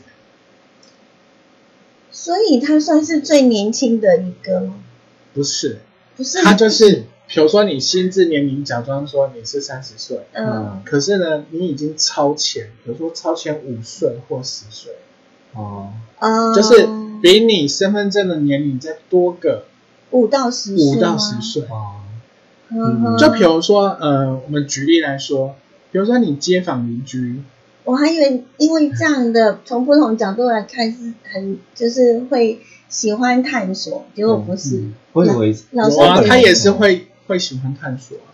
[2.12, 4.82] 所以他算是最年轻的一个吗？
[5.34, 5.78] 不是，
[6.16, 10.80] 不是，他就是，比如说你心智年龄，假装说你是三十岁，嗯。
[10.84, 14.92] 可是呢，你已经超前，比如说超前五岁或十岁，
[15.54, 16.88] 哦，啊，就是
[17.20, 19.64] 比你身份证的年龄再多个
[20.12, 21.62] 五到十岁五到吗十岁。
[21.62, 21.96] 哦，
[22.70, 25.56] 嗯就比如说，呃，我们举例来说，
[25.90, 27.42] 比如说你街坊邻居，
[27.82, 34.76] 我还以为因为这样的从不同角度来看是很就是会喜欢探索，结果不是。
[34.76, 38.28] 嗯我以为老师啊，他也是会会喜欢探索啊。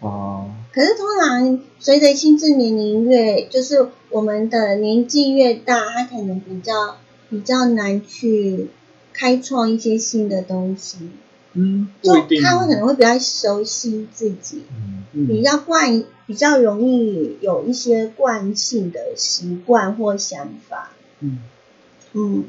[0.00, 6.96] 哦，可是通常随着心智年龄越，就是我们的年纪越大，他可能比较
[7.28, 8.68] 比较难去
[9.12, 10.98] 开创一些新的东西，
[11.54, 12.14] 嗯，就。
[12.40, 14.62] 他会可能会比较熟悉自己，
[15.12, 20.90] 嗯比嗯，较惯，比较容易有一些惯性的习惯或想法。
[21.20, 21.40] 嗯，
[22.12, 22.44] 嗯，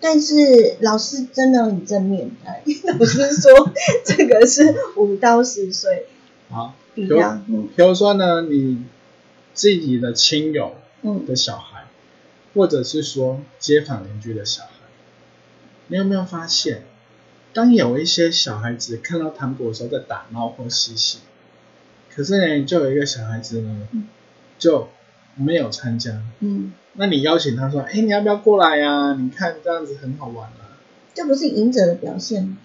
[0.00, 2.52] 但是老师真的很正面的，
[2.98, 3.72] 老师说
[4.04, 6.06] 这个是五到十岁
[6.48, 6.74] 好。
[6.94, 8.84] 比如说呢，你
[9.52, 11.84] 自己的亲友嗯的小孩，
[12.54, 14.70] 或者是说街坊邻居的小孩，
[15.88, 16.84] 你有没有发现，
[17.52, 21.18] 当有一些小孩子看到糖果的时候在打闹或嬉戏，
[22.14, 24.08] 可是呢，就有一个小孩子呢嗯，
[24.58, 24.88] 就
[25.34, 26.22] 没有参加。
[26.40, 30.78] 嗯，那你邀请他说：“哎，你要不要过来呀、你看这样子很好玩啊。
[31.14, 32.56] 这不是赢者的表现吗？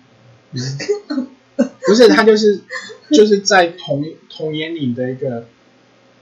[1.85, 2.61] 不是他就是
[3.11, 5.45] 就是在同同年龄的一个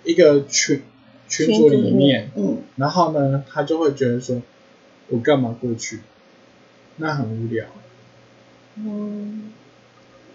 [0.03, 0.81] 一个群
[1.27, 4.41] 群组里面，嗯然后呢，他就会觉得说，
[5.09, 5.99] 我干嘛过去？
[6.97, 7.65] 那很无聊。
[8.75, 9.51] 嗯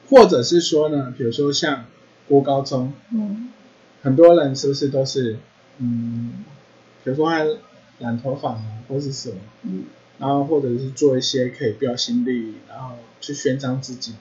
[0.09, 1.87] 或者是说呢，比如说像
[2.29, 3.51] 郭高中，嗯
[4.03, 5.39] 很多人是不是都是
[5.79, 6.45] 嗯，
[7.05, 7.47] 比如说他
[8.01, 9.85] 染头发啊，或是什么，嗯
[10.19, 14.19] 然后或者是做一些可以标新立异，然后去宣彰自己的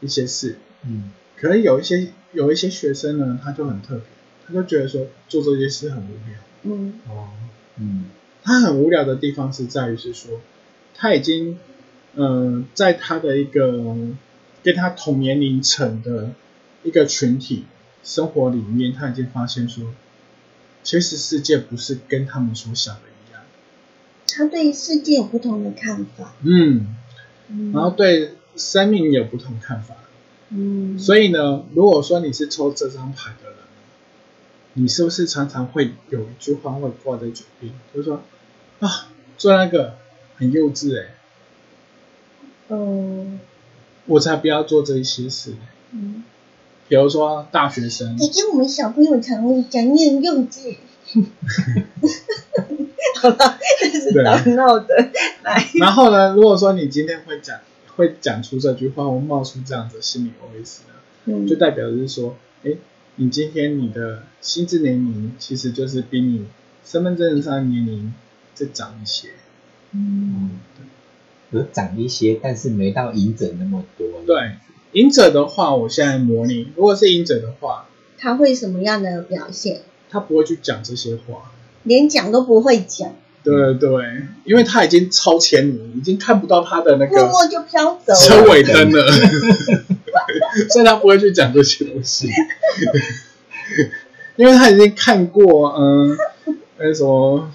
[0.00, 0.56] 一些事。
[0.84, 4.04] 嗯可能有一些有一些学生呢，他就很特别，
[4.46, 6.38] 他就觉得说做这些事很无聊。
[6.64, 7.30] 嗯哦
[7.76, 8.04] 嗯
[8.42, 10.40] 他很无聊的地方是在于是说，
[10.94, 11.58] 他已经
[12.14, 13.96] 嗯、呃在他的一个
[14.62, 16.30] 跟他同年龄层的
[16.82, 17.64] 一个群体
[18.02, 19.84] 生活里面，他已经发现说，
[20.82, 23.42] 其实世界不是跟他们所想的一样。
[24.28, 26.94] 他对世界有不同的看法，嗯，
[27.48, 29.94] 嗯然后对生命也有不同看法。
[30.50, 33.58] 嗯，所以呢，如果说你是抽这张牌的人，
[34.74, 38.22] 你是不是常常会有一句话会挂在嘴边，就是说
[38.80, 39.96] 啊，做那个
[40.36, 41.14] 很幼稚哎、
[42.68, 43.40] 嗯
[44.06, 45.54] 我才不要做这一些事。
[45.92, 46.24] 嗯，
[46.90, 50.74] 比如说大学生，姐姐，我们小朋友常会讲念幼稚。
[53.22, 54.88] 好了，这是对打闹的，
[55.44, 57.60] 来，然后呢，如果说你今天会讲
[57.94, 60.94] 会讲出这句话，会冒出这样子心理 OS 呢，
[61.26, 61.46] 嗯。
[61.46, 62.72] 就代表的是说，哎，
[63.14, 66.46] 你今天你的心智年龄其实就是比你
[66.84, 68.12] 身份证上年龄
[68.52, 69.28] 再长一些。
[69.92, 70.58] 嗯。
[71.52, 74.08] 有长一些，但是没到赢者那么多。
[74.26, 74.56] 对，
[74.92, 77.86] 赢者的话，我现在模拟，如果是隐者的话，
[78.18, 79.82] 他会什么样的表现？
[80.10, 81.52] 他不会去讲这些话。
[81.84, 84.04] 连讲都不会讲，对对对，
[84.44, 88.50] 因为他已经超前你，已经看不到他的那个默默就飘走车了。
[88.50, 89.10] 尾灯了，
[90.70, 92.28] 所以他不会去讲这些东西，
[94.36, 96.16] 因为他已经看过，嗯，
[96.78, 97.50] 那什么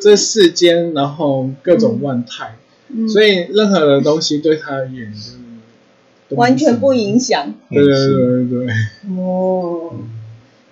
[0.00, 2.56] 这世间，然后各种万态，
[2.88, 5.45] 嗯所以任何的东西对他而言就是都没
[6.30, 7.54] 完全不影响。
[7.70, 8.74] 对对对对对，
[9.16, 9.94] 哦，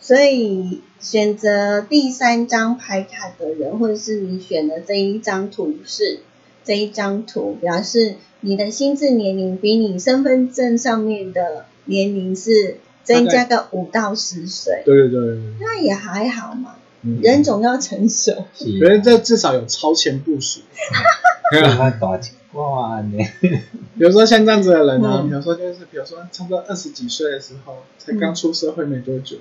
[0.00, 6.20] 所以选择第三张牌卡的人，或者是你选的这一张图是，
[6.64, 17.20] 这一张图表示你的心智年龄比你身份证上面的年龄是增加个五到十岁，对对对那也还好嘛，嗯。
[17.22, 18.44] 人总要成熟。
[18.54, 20.60] 是可是这至少有超前部署。
[21.50, 25.28] 他大钱哇呢， 比如说像这样子的人呢、嗯。
[25.28, 29.36] 比如说就是比如说差不多二十几岁的时候，才刚出社会没多久，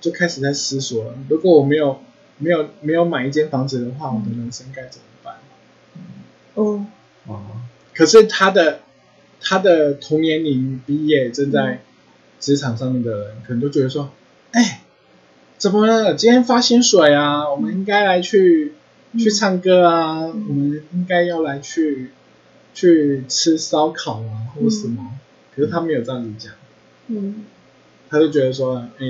[0.00, 2.00] 就开始在思索了，如果我没有
[2.38, 5.36] 没有没有买一间房子的话，我的人生该怎么办？
[6.56, 6.86] 嗯
[7.26, 7.40] 哦，
[7.94, 8.80] 可是他的
[9.40, 11.80] 他的同年龄毕业正在
[12.40, 14.10] 职场上面的人，可能都觉得说，
[14.50, 14.82] 哎，
[15.56, 16.14] 怎么了？
[16.14, 18.74] 今天发薪水啊，我们应该来去
[19.18, 22.10] 去唱歌啊，我们应该要来去
[22.74, 25.18] 去吃烧烤啊，或什么。
[25.54, 26.52] 可是他没有这样子讲，
[27.08, 27.44] 嗯，
[28.08, 29.06] 他就觉得说，哎，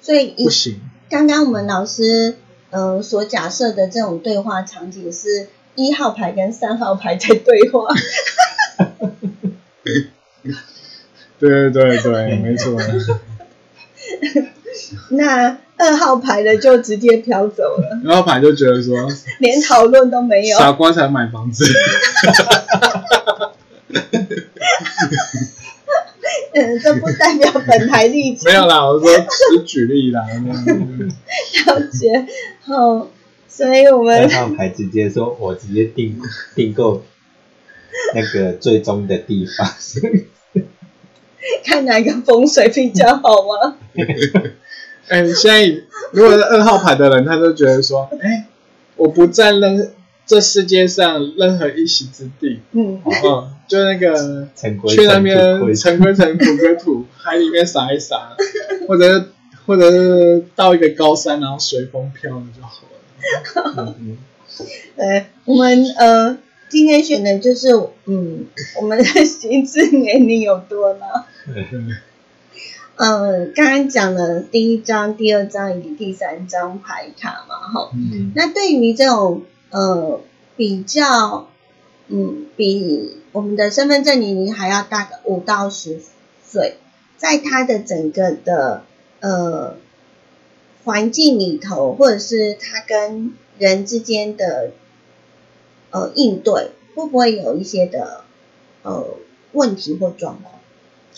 [0.00, 2.36] 所以以不行，刚刚我们老师
[2.70, 7.86] 呃所假设的这种对话场景是一号牌跟三号牌在对话。
[11.40, 12.76] 对对对对，没错，
[15.10, 18.96] 那二号牌的就直接飘走了， 然后牌就觉得说，
[19.38, 20.58] 连讨论都没有。
[20.58, 21.64] 傻瓜才买房子，
[26.54, 28.44] 嗯，这不代表本台立场。
[28.46, 30.22] 没有啦，我说只举例啦，
[31.66, 32.26] 了解。
[32.60, 33.08] 好，
[33.48, 36.20] 所以我们二号牌直接说，我直接订
[36.54, 37.04] 订购
[38.14, 39.68] 那个最终的地方，
[41.64, 43.76] 看哪个风水比较好吗？
[45.08, 45.66] 哎，现在
[46.12, 48.46] 如果是二号牌的人，他就觉得说，哎，
[48.96, 49.92] 我不占任
[50.26, 54.48] 这世界上任何一席之地，嗯，嗯，就那个
[54.88, 58.36] 去那边归尘归尘，土归土，海里面撒一撒，
[58.86, 59.28] 或者
[59.66, 62.82] 或者是到一个高山，然后随风飘了就好
[63.72, 63.94] 了。
[63.98, 64.18] 嗯
[64.96, 66.36] 对， 我们呃
[66.68, 67.68] 今天选的就是
[68.06, 68.46] 嗯
[68.80, 71.24] 我们的心智年龄有多老。
[72.98, 77.90] 嗯呃，刚刚讲了第一张、第二张以及第三张牌卡嘛，哈。
[77.94, 80.20] 嗯那对于这种呃
[80.56, 81.48] 比较，
[82.08, 86.00] 嗯，比我们的身份证年龄还要大个五到十
[86.44, 86.76] 岁，
[87.16, 88.82] 在他的整个的
[89.20, 89.76] 呃
[90.84, 94.72] 环境里头，或者是他跟人之间的
[95.90, 98.24] 呃应对，会不会有一些的
[98.82, 99.06] 呃
[99.52, 100.54] 问题或状况？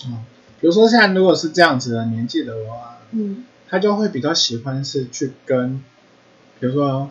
[0.06, 0.24] 嗯，
[0.60, 3.44] 比如说现在如果是这样子的年纪的话，嗯。
[3.68, 5.80] 他就会比较喜欢是去跟，
[6.58, 7.08] 比如说，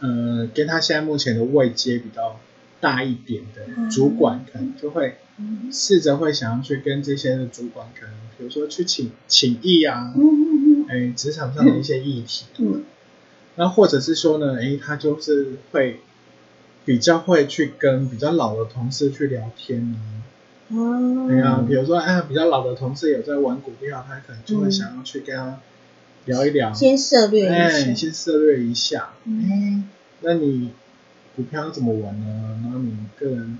[0.00, 2.38] 呃，跟他现在目前的位阶比较
[2.78, 5.70] 大一点的主管，可能就会嗯。
[5.72, 10.84] 试着会想要去跟这些的主管，可能比如说去请请益啊，嗯。
[10.90, 12.84] 哎，职场上的一些议题，嗯。
[13.56, 16.00] 那或者是说呢，哎，他就是会
[16.84, 19.96] 比较会去跟比较老的同事去聊天啊，
[20.68, 25.60] 嗯，对啊，比如说哎，比较老的同事有在玩股票，他可能就会想要去跟他
[26.24, 29.42] 聊一聊，先涉略一哎，下，先涉略一下，嗯。
[29.50, 29.82] 哎，
[30.22, 30.70] 那你
[31.36, 32.58] 股票怎么玩呢？
[32.62, 33.58] 然后你个人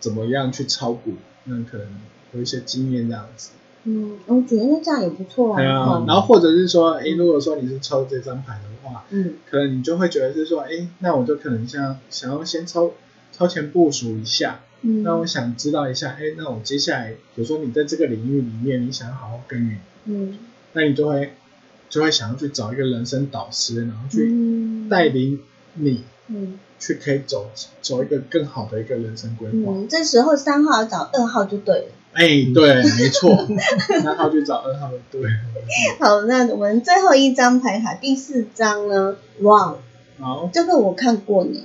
[0.00, 1.12] 怎么样去炒股？
[1.44, 1.86] 那可能
[2.32, 3.50] 有一些经验这样子。
[3.84, 9.34] 嗯，我觉得这样也不错对啊啊，，然后或者是说，哎，如果说你是抽这张牌的话，嗯。
[9.50, 12.92] 可能你就会觉得是说，哎，那我就可能像想要先超
[13.32, 20.38] 超前部署一下，嗯，那我想知道一下，哎，那我接下来，比如说你在这个领域里面，你想要好好耕耘，嗯
[20.74, 21.32] 那你就会
[21.88, 25.40] 就会想要去找一个人生导师，然后去嗯带领
[25.74, 29.72] 你嗯去可以走走一个更好的一个人生规划。
[29.72, 31.84] 嗯，这时候三号找二号就对了。
[32.14, 33.34] 哎、对，没错，
[34.02, 35.22] 三号去找二号的，对。
[35.98, 39.16] 好，那我们最后一张牌卡，第四张呢？
[39.40, 39.76] 哇，
[40.18, 41.58] 好，这个我看过呢。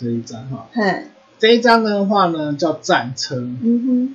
[0.00, 1.04] 这一张哈，嘿，
[1.38, 4.14] 这一张的话呢叫战车，嗯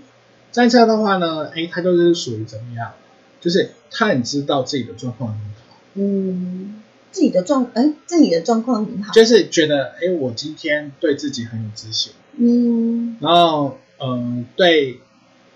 [0.52, 2.94] 战车的话呢，哎，它就是属于怎么样？
[3.42, 6.82] 就是他很知道自己的状况很好，嗯，
[7.12, 9.14] 自己的状，哎，自己的状况很好。
[9.14, 13.18] 就是觉得，哎，我今天对自己很有自信，嗯。
[13.20, 15.00] 然后，嗯、对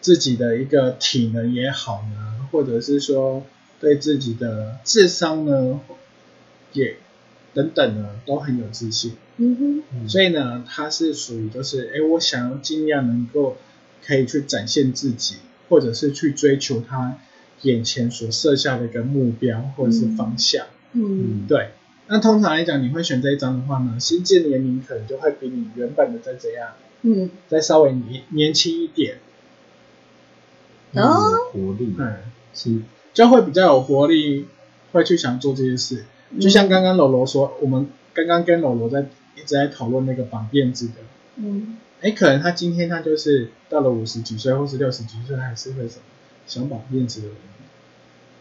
[0.02, 3.44] 自己的一个体能也好呢，或者是说
[3.80, 5.80] 对自己的智商呢，
[6.74, 6.98] 也
[7.54, 9.14] 等等呢，都很有自信。
[9.38, 10.08] 嗯哼。
[10.10, 13.58] 所以呢，他是属于就是，哎，我想要尽量能够
[14.06, 15.38] 可以去展现自己，
[15.68, 17.18] 或者是去追求他
[17.62, 20.66] 眼前所设下的一个目标或者是方向。
[20.94, 21.48] 哼，嗯。
[21.48, 21.72] 对，
[22.08, 26.70] 那通常来讲，你会选这一张的话呢，心智年龄可能就会比你原本的再怎样，
[27.02, 29.18] 嗯，再稍微年年轻一点，
[30.94, 31.52] 哦。
[31.54, 32.16] 有活力，嗯，
[32.54, 32.82] 是。
[33.14, 34.48] 就会比较有活力，
[34.92, 36.06] 会去想做这些事。
[36.40, 39.02] 就像刚刚柔柔说，我们刚刚跟柔柔在
[39.36, 40.94] 一直在讨论那个绑辫子的，
[41.38, 41.78] 嗯。
[42.02, 46.04] 哎，可能他今天他就是到了五十几岁或是六十几岁，还是会什么
[46.48, 47.36] 想绑辫子的人，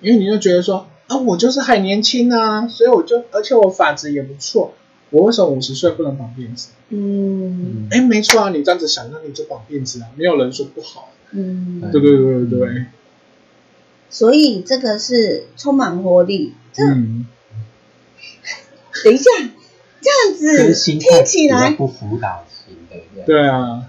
[0.00, 4.74] 因为你就觉得说啊，我就是还年轻啊，所以我就而且我发质也不错，
[5.10, 6.68] 我为什么五十岁不能绑辫子？
[6.90, 7.88] 嗯。
[7.90, 12.86] 哎，没错啊，你这样子想，那你就绑辫子啊，没有人说不好，嗯，对对对对对，
[14.08, 16.54] 所以这个是充满活力。
[16.72, 17.26] 这嗯，
[19.04, 19.30] 等一下，
[20.00, 23.22] 这样子听起来，不辅导型的。
[23.24, 23.84] 对啊，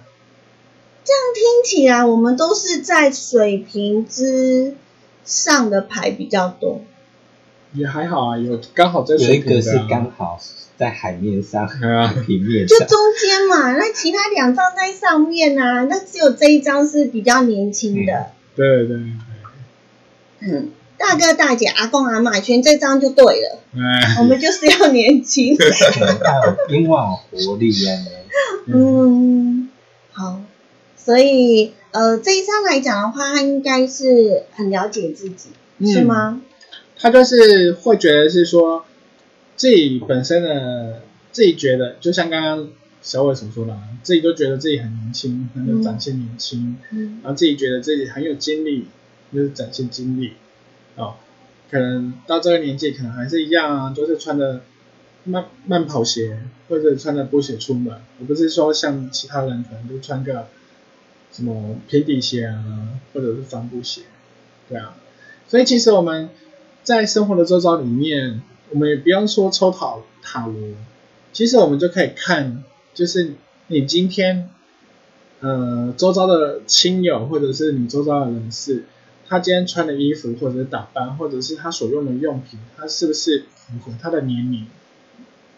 [1.04, 4.76] 这样听起来，我们都是在水平之
[5.24, 6.82] 上的牌比较多。
[7.74, 10.40] 也还好啊，有刚好在有水平的、一个是啊，刚好
[10.76, 18.32] 在海面上，啊，平面上，就中间嘛，那其他两张在上面啊，那只有这一张是比较年轻的。
[18.56, 18.98] 对对对，
[20.40, 23.82] 嗯，大哥大姐、阿公阿妈全这张就对了，嗯，
[24.20, 25.56] 我们就是要年轻。
[25.56, 28.06] 要有英旺活力啊，
[28.68, 29.70] 嗯，
[30.12, 30.42] 好，
[30.98, 35.50] 所以呃，这一张来讲的话，他应该是很了解自己，
[35.86, 36.42] 是吗？
[36.98, 38.86] 他就是会觉得是说
[39.56, 42.68] 自己本身的自己觉得，就像刚刚
[43.02, 47.22] 小伟所说的啊，自己都觉得自己很年轻，很有展现年轻，嗯。
[47.24, 48.88] 然后自己觉得自己很有精力，
[49.34, 50.34] 就是展现精力，
[50.96, 51.16] 哦，
[51.70, 54.62] 可能到这个年纪可能还是一样啊，就是穿着
[55.24, 60.48] 慢慢跑鞋或者穿着布鞋出门，而不是说像其他人可能就穿个
[61.32, 64.02] 什么平底鞋啊，或者是帆布鞋，
[64.68, 64.96] 对啊，
[65.48, 66.30] 所以其实我们
[66.84, 70.56] 在生活的周遭里面，我们也不用说抽塔塔罗，
[71.34, 72.64] 其实我们就可以看，
[72.94, 73.34] 就是
[73.68, 74.50] 你今天，
[75.40, 78.86] 呃，周遭的亲友或者是你周遭的人士，
[79.30, 84.66] 他今天穿的衣服或者是打扮，或者是他所用的用品，他是不是符合他的年龄？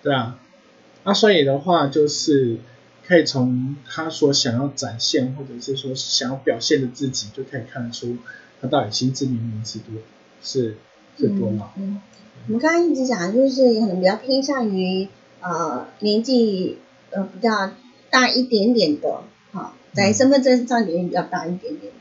[0.04, 0.38] 对啊，
[1.06, 2.58] 那所以的话就是
[3.08, 8.18] 可以从他所想要展现或者是说想要表现的自己，就可以看得出
[8.60, 9.96] 他到底心智年龄是多
[10.44, 10.76] 是
[11.18, 11.70] 是多老。
[11.78, 12.02] 嗯，
[12.48, 15.08] 我们刚刚一直讲，就是可能比较偏向于
[15.40, 16.78] 呃年纪
[17.12, 17.72] 呃比较
[18.10, 21.94] 大一点点的，好，在身份证上年龄比较大一点点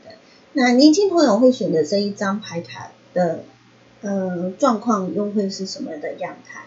[0.53, 3.43] 那年轻朋友会选择这一张牌卡的
[4.01, 6.63] 呃状况又会是什么的样态？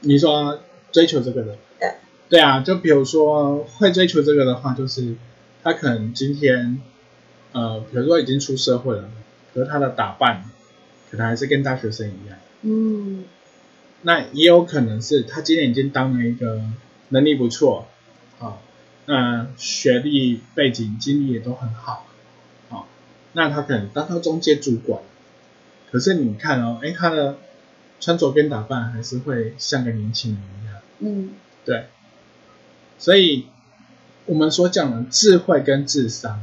[0.00, 0.60] 你说
[0.92, 1.94] 追求这个的，对，
[2.28, 5.14] 对啊，就比如说会追求这个的话，就是
[5.62, 6.80] 他可能今天
[7.52, 9.10] 呃，比如说已经出社会了，
[9.54, 10.44] 可是他的打扮
[11.10, 12.38] 可能还是跟大学生一样。
[12.62, 13.24] 嗯
[14.02, 16.62] 那也有可能是他今年已经当了一个
[17.10, 17.86] 能力不错，
[18.38, 18.56] 啊，
[19.04, 22.09] 那学历背景经历也都很好，啊，
[23.32, 25.00] 那他可能当到中介主管，
[25.90, 27.36] 可是你看哦，哎，他的
[28.00, 31.30] 穿着跟打扮还是会像个年轻人一样，嗯
[31.64, 31.86] 对，
[32.98, 33.46] 所以
[34.26, 36.40] 我们所讲的智慧跟智商，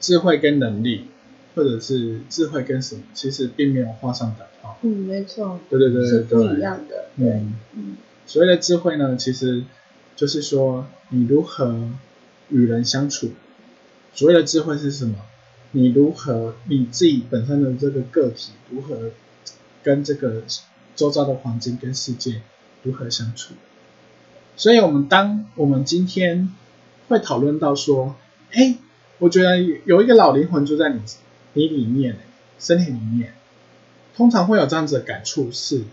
[0.00, 1.06] 智慧跟能力，
[1.54, 4.78] 或者是智慧跟什么，其实并没有画上等号。
[4.82, 7.06] 嗯，没错，对对对是对对，不一样的。
[7.16, 7.96] 对，嗯，嗯
[8.26, 9.64] 所谓的智慧呢，其实
[10.14, 11.88] 就是说你如何
[12.50, 13.30] 与人相处。
[14.14, 15.16] 所谓的智慧是什么？
[15.72, 19.10] 你如何你自己本身的这个个体如何
[19.82, 20.42] 跟这个
[20.96, 22.42] 周遭的环境跟世界
[22.82, 23.54] 如何相处？
[24.56, 26.52] 所以，我们当我们今天
[27.08, 28.16] 会讨论到说，
[28.50, 28.76] 哎，
[29.18, 31.00] 我觉得有一个老灵魂住在你
[31.52, 32.18] 你里面，
[32.58, 33.34] 身体里面，
[34.16, 35.84] 通常会有这样子的感触是，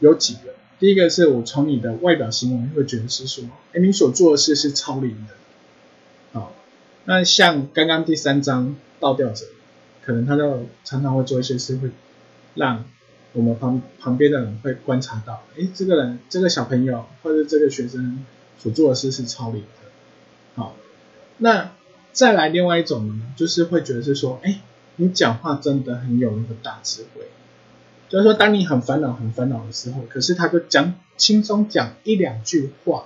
[0.00, 0.54] 有几个。
[0.78, 5.34] 第一个是我从你的外表行为会觉得是说，哎，你所做的事是超龄的。
[7.06, 9.46] 那像刚刚第三章倒吊者，
[10.04, 11.90] 可能他就常常会做一些事，会
[12.54, 12.84] 让
[13.32, 18.24] 我们旁旁边的人会观察到，哎，这个人这个小朋友或者这个学生
[18.58, 19.90] 所做的事是超龄的。
[20.56, 20.74] 好，
[21.38, 21.72] 那
[22.12, 24.60] 再来另外一种呢，就是会觉得是说，哎，
[24.96, 27.22] 你讲话真的很有那个大智慧。
[28.08, 33.04] 就是说，当你很烦恼、很烦恼的时候，可是他就讲轻松讲一两句话，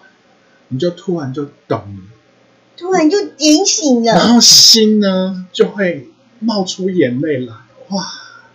[0.68, 2.02] 你就突然就懂了，
[2.76, 4.12] 突然就点醒了。
[4.12, 6.08] 然后心呢就会
[6.38, 7.54] 冒出眼泪来，
[7.88, 8.04] 哇，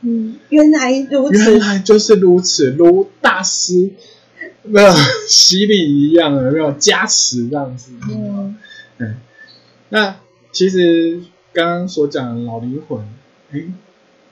[0.01, 1.59] 嗯，原来如此原。
[1.59, 3.91] 来就是如此，如大师
[4.63, 4.93] 没有
[5.28, 7.91] 洗礼一样，有没有加持这样子？
[8.09, 8.57] 嗯
[8.97, 9.16] 嗯，
[9.89, 10.18] 那
[10.51, 11.22] 其实
[11.53, 13.05] 刚刚所讲的老灵魂，
[13.51, 13.63] 哎，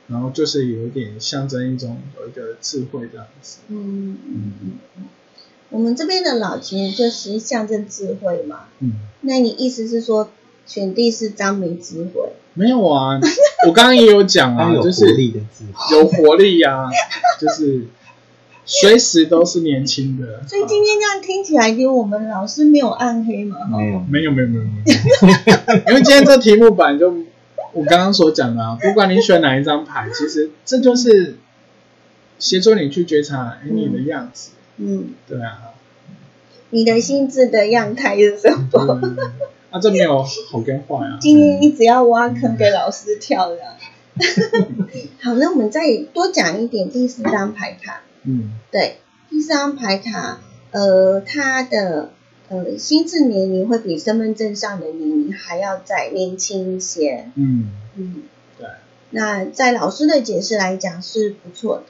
[0.07, 3.59] 然后就是有一点象征一种有一个智慧这样子。
[3.67, 5.03] 嗯嗯嗯嗯。
[5.73, 8.65] 我们这边的老其实就是象征智慧嘛。
[8.79, 10.29] 嗯，那你意思是说，
[10.67, 12.31] 选帝是张没智慧？
[12.53, 13.19] 没有啊，
[13.67, 15.97] 我刚刚也有讲啊，他有活就是力的智慧。
[15.97, 16.87] 有活力呀、
[17.39, 17.87] 就是
[18.65, 20.43] 随时都是年轻的。
[20.47, 23.57] 所以今天这样听起来，给我们老师没有暗黑嘛？
[23.57, 27.11] 哈没有，没有没有没有没有，因为今天这题目本来就
[27.73, 31.37] 我刚刚所讲的啊，不管你选哪一张牌，其实这就是
[32.37, 34.62] 协助你去觉察哎你的样子，嗯，
[35.27, 35.73] 对啊，
[36.71, 38.99] 你的心智的样态是什么？
[39.03, 39.17] 嗯
[39.71, 43.57] 啊这没有好跟坏啊， 今天你只要挖坑给老师跳的。
[45.19, 45.81] 好，那我们再
[46.13, 48.01] 多讲一点第四张牌卡。
[48.23, 48.97] 嗯对，
[49.31, 52.11] 第四张牌卡，呃，它的
[52.49, 57.31] 呃心智年龄会比身份证上的年龄还要再年轻一些。
[57.33, 58.23] 嗯，嗯，
[58.59, 58.67] 对，
[59.09, 61.83] 那在老师的解释来讲是不错的。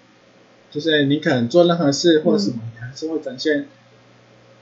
[0.72, 3.68] 就是你可能做任何事或什么，你还是会展现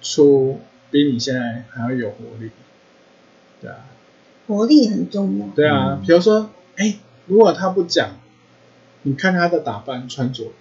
[0.01, 2.49] 出比你现在还要有活力，
[3.59, 3.89] 对啊，
[4.47, 5.47] 活力很重要。
[5.47, 6.01] 对啊，嗯。
[6.01, 6.95] 比如说，哎，
[7.27, 8.11] 如果他不讲，
[9.01, 10.53] 你看他的打扮穿着，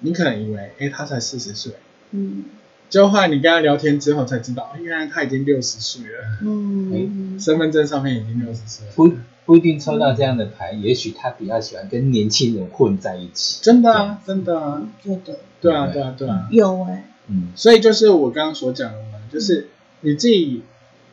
[0.00, 1.74] 你可能以为，哎，他才四十岁，
[2.12, 2.46] 嗯。
[2.88, 9.12] 结果后来你跟他聊天之后才知道，哎原来他已经六十岁了，嗯，身份证上面已经六十岁了，不
[9.44, 13.60] 不一定抽到这样的牌，也许他比较喜欢跟年轻人混在一起。
[13.60, 19.68] 真的啊，真的啊，觉得对啊，对啊，对啊，有哎、嗯，所以就是我刚刚所讲的嘛，就是
[20.00, 20.62] 你自己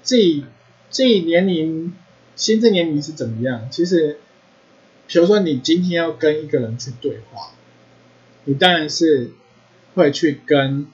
[0.02, 0.46] 自己
[0.90, 1.94] 自己年龄
[2.36, 3.68] 心智年龄是怎么样？
[3.72, 4.20] 其实，
[5.08, 7.52] 比如说你今天要跟一个人去对话，
[8.46, 9.32] 你当然是
[9.96, 10.86] 会去跟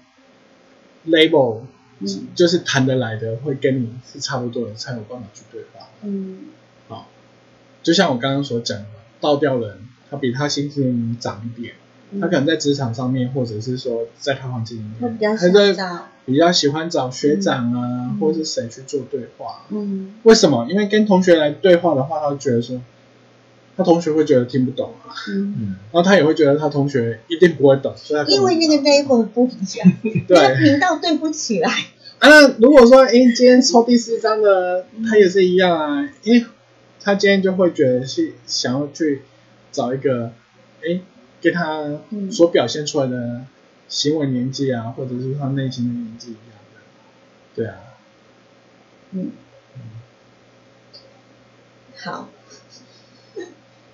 [1.07, 1.61] label，、
[1.99, 2.27] 嗯。
[2.33, 5.89] 就是谈得来的，会跟你是差不多的，才有办法去对话。
[6.03, 6.45] 嗯。
[6.87, 7.09] 好，
[7.83, 8.85] 就像我刚刚所讲的，
[9.19, 9.79] 倒吊人
[10.09, 11.88] 他比他心智年龄长一点，嗯，
[12.19, 15.07] 他可能在职场上面，或者是说在他环境里面，他
[16.25, 19.63] 比较喜欢找学长啊，嗯或是谁去做对话。
[19.69, 20.67] 嗯为什么？
[20.69, 22.79] 因为跟同学来对话的话，他会觉得说，
[23.77, 31.69] 他同学会觉得听不懂啊，嗯，嗯， 然后他也会觉得他同学一定不会懂，所以他因为那个 level 不一样， 那个对频道对不起来。
[31.69, 32.27] 啊。
[32.29, 36.45] 那如果说，哎，今天抽第四张的，他也是一样啊，因为
[37.01, 39.21] 他今天就会觉得是想要去
[39.71, 40.33] 找一个，
[40.83, 40.99] 哎，
[41.41, 43.45] 跟他嗯所表现出来的
[43.87, 46.81] 行为年纪啊，或者是他内心的年纪一样的，
[47.55, 47.75] 对啊。
[49.11, 49.31] 嗯，
[51.97, 52.29] 好，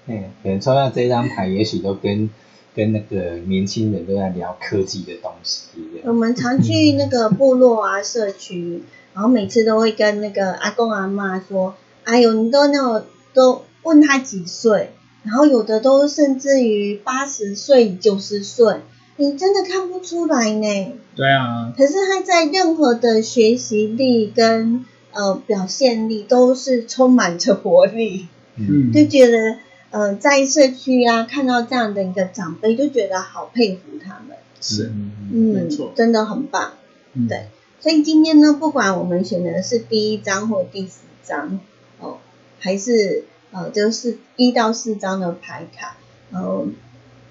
[0.08, 2.30] 嗯，可能抽到这张牌，也许都跟
[2.76, 6.04] 跟那个年轻人都在聊科技的东西一样。
[6.08, 8.84] 我们常去那个部落啊、社区，
[9.14, 14.92] 然后每次都会跟那个阿公阿妈说：“哎呦，你都那种都问他几岁，
[15.26, 18.78] 然后有的都甚至于八十岁、九十岁，
[19.18, 20.94] 你真的看不出来呢。
[21.16, 29.58] 对啊，可是他在任何的学习力跟呃表现力都是充满着活力，嗯，就觉得
[29.92, 34.92] 呃在社区啊看到这样的一个长辈，就觉得好佩服他们，是，
[35.32, 36.74] 嗯，没错真的很棒。
[37.14, 37.48] 嗯对
[37.80, 41.60] 所以今天呢，不管我们选的是第一章或第十章，
[42.00, 42.18] 哦，
[42.60, 43.26] 还是
[43.56, 45.96] 呃，就是一到四张的牌卡，
[46.32, 46.68] 呃，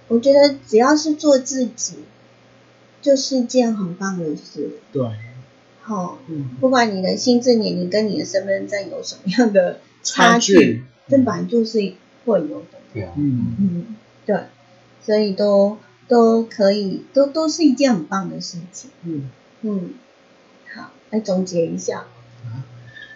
[0.08, 1.96] 我觉得只要是做自己，
[3.02, 4.70] 就是一件很棒的事。
[4.90, 5.06] 对，
[5.82, 11.78] 好、嗯，不管你的心智年龄跟你的身份证有什么样的 差差距这本来就是
[12.24, 12.78] 会有的。
[12.94, 14.44] 对啊，嗯，嗯，对，
[15.04, 15.76] 所以都
[16.08, 18.90] 都可以，都都是一件很棒的事情。
[19.02, 19.28] 嗯，
[19.60, 19.90] 嗯，
[20.74, 22.06] 好，来总结一下。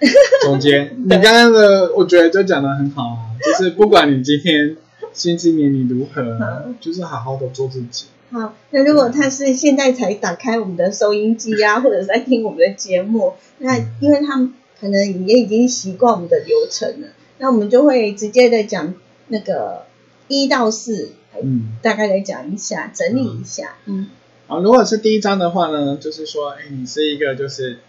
[0.45, 4.77] 总结，你刚刚的我觉得就讲的很好啊， 就是不管你今天
[5.13, 6.39] 心智年你如何，
[6.81, 8.07] 就是好好的做自己。
[8.31, 18.95] 好，那如果他是现在才打开我们的收音机啊， 或者是在听我们的节目，那因为他们可能也已经习惯我们的流程了，那我们就会直接的讲
[19.29, 19.87] 那个
[20.29, 21.11] 一到四，
[21.43, 23.77] 嗯，大概来讲一下，整理一下。
[23.87, 24.09] 嗯
[24.47, 27.81] 好，如果是第一章的话呢，就是说，哎，你是一个就是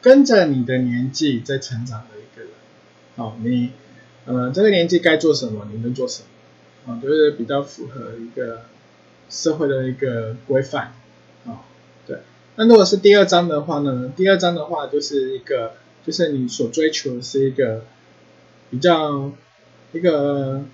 [0.00, 2.50] 跟着你的年纪在成长的一个人。
[3.16, 3.70] 好，你
[4.26, 6.22] 呃这个年纪该做什么，你能做什
[6.84, 8.62] 么，啊，就是比较符合一个
[9.28, 10.94] 社会的一个规范。
[11.46, 11.64] 啊，
[12.06, 12.18] 对。
[12.56, 15.74] 那如果是第二章的话呢，第二章的话就是一个，
[16.04, 17.84] 就是你所追求的是一个
[18.70, 19.32] 比较
[19.92, 20.64] 一个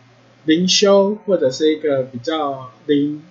[0.45, 3.23] 灵修或者是一个比较灵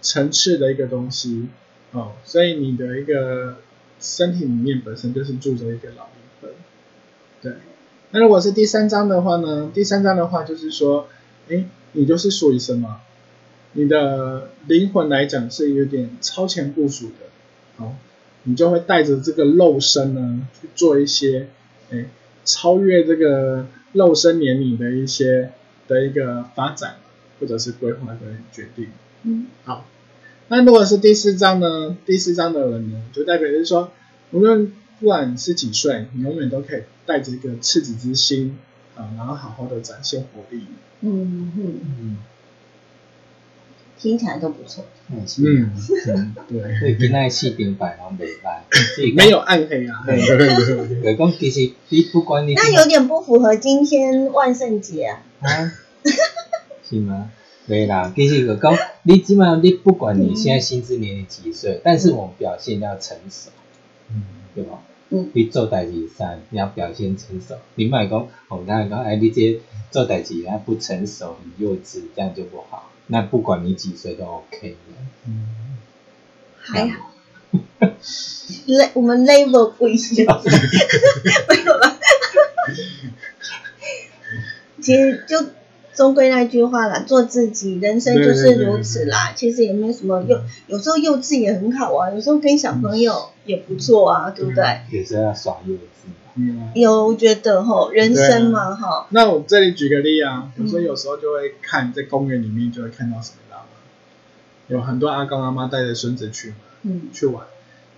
[0.00, 1.48] 层次的一个东西
[1.92, 3.58] 哦，所以你的一个
[4.02, 6.50] 身体里面本身就是住着一个老灵魂，
[7.40, 7.54] 对。
[8.10, 9.70] 那如果是第三章的话呢？
[9.72, 11.08] 第三章的话就是说，
[11.48, 13.00] 哎，你就是属于什么？
[13.72, 17.26] 你的灵魂来讲是有点超前部署的，
[17.78, 17.96] 好，
[18.42, 21.48] 你就会带着这个肉身呢去做一些，
[21.90, 22.04] 哎，
[22.44, 25.52] 超越这个肉身年龄的一些
[25.88, 26.96] 的一个发展
[27.40, 28.18] 或者是规划的
[28.52, 28.88] 决定。
[29.22, 29.86] 嗯好，
[30.48, 31.96] 那如果是第四章呢？
[32.04, 33.90] 第四章的人呢，就代表就是说，
[34.32, 38.58] 无论不管是几岁，你永远都可以带着一个赤子之心
[38.94, 40.66] 啊，然后好好的展现活力。
[41.00, 42.16] 嗯嗯，嗯，
[43.98, 44.84] 听起来都不错。
[45.10, 45.72] 嗯，嗯，
[46.06, 50.04] 嗯，对， 所以今仔四张牌拢袂歹，所以没有暗黑啊。
[50.06, 55.22] 对就讲其实你不管你那有点不符合今天万圣节啊。
[55.40, 55.72] 啊，
[56.88, 57.30] 是吗？
[57.66, 63.50] 对啦，其实个讲你基本上你不管你现在心智年龄几岁，但是我们表现要成熟，
[64.10, 64.22] 嗯
[64.54, 64.82] 对吧？
[65.10, 69.60] 嗯你做代志上你要表现成熟，你莫讲，我们刚才讲，哎，你这
[69.90, 72.90] 做代志还不成熟、很幼稚，这样就不好。
[73.08, 74.76] 那不管你几岁都 OK 的。
[75.26, 75.46] 嗯
[76.60, 77.10] 还好。
[78.66, 80.40] le 我们 level 不一样，
[81.48, 81.98] 没有了。
[84.80, 85.36] 其实就
[85.94, 89.32] 终归那句话啦，做自己，人生就是如此啦。
[89.34, 94.80] 其实也没有什么幼，有时候幼稚也很好啊，有时候跟小朋友也不错啊，对不对？
[94.90, 95.78] 也是要耍幼稚。
[96.74, 103.66] 有我觉得吼，人生嘛哈，那我这里举个例啊，比如说有时候就会看在公园里面就会看到什么，知道吗？
[104.68, 107.44] 有很多阿公阿妈带着孙子去嘛，嗯去玩，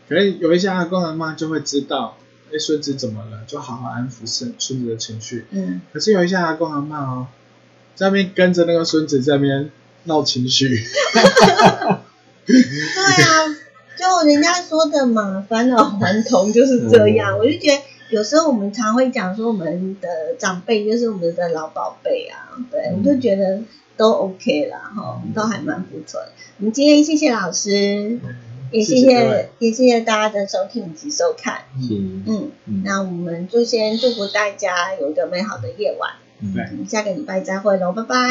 [0.08, 2.16] 可是有一些阿公阿妈就会知道，
[2.52, 5.46] 哎，孙子怎么了，就好好安抚孙孙子的情绪。
[5.50, 7.28] 嗯，可是有一些阿公阿妈哦，
[7.94, 9.70] 在那边跟着那个孙子在那边
[10.04, 10.84] 闹情绪，
[12.44, 13.56] 对啊，
[13.96, 17.36] 就人家说的嘛，返老还童就是这样。
[17.36, 23.60] 嗯我就觉得有时候我们常会讲说我们的长辈就是我们的老宝贝啊，对，嗯我就觉得
[23.96, 26.32] 都 OK 啦，哈，都还蛮不错的。
[26.58, 28.18] 我们今天谢谢老师，
[28.70, 31.62] 也谢谢也谢谢大家的收听以及收看。
[31.80, 31.94] 是，
[32.26, 36.10] 嗯，嗯那我们就先祝福大家有一个美好的夜晚。
[36.86, 38.24] 下个礼拜再会咯拜拜。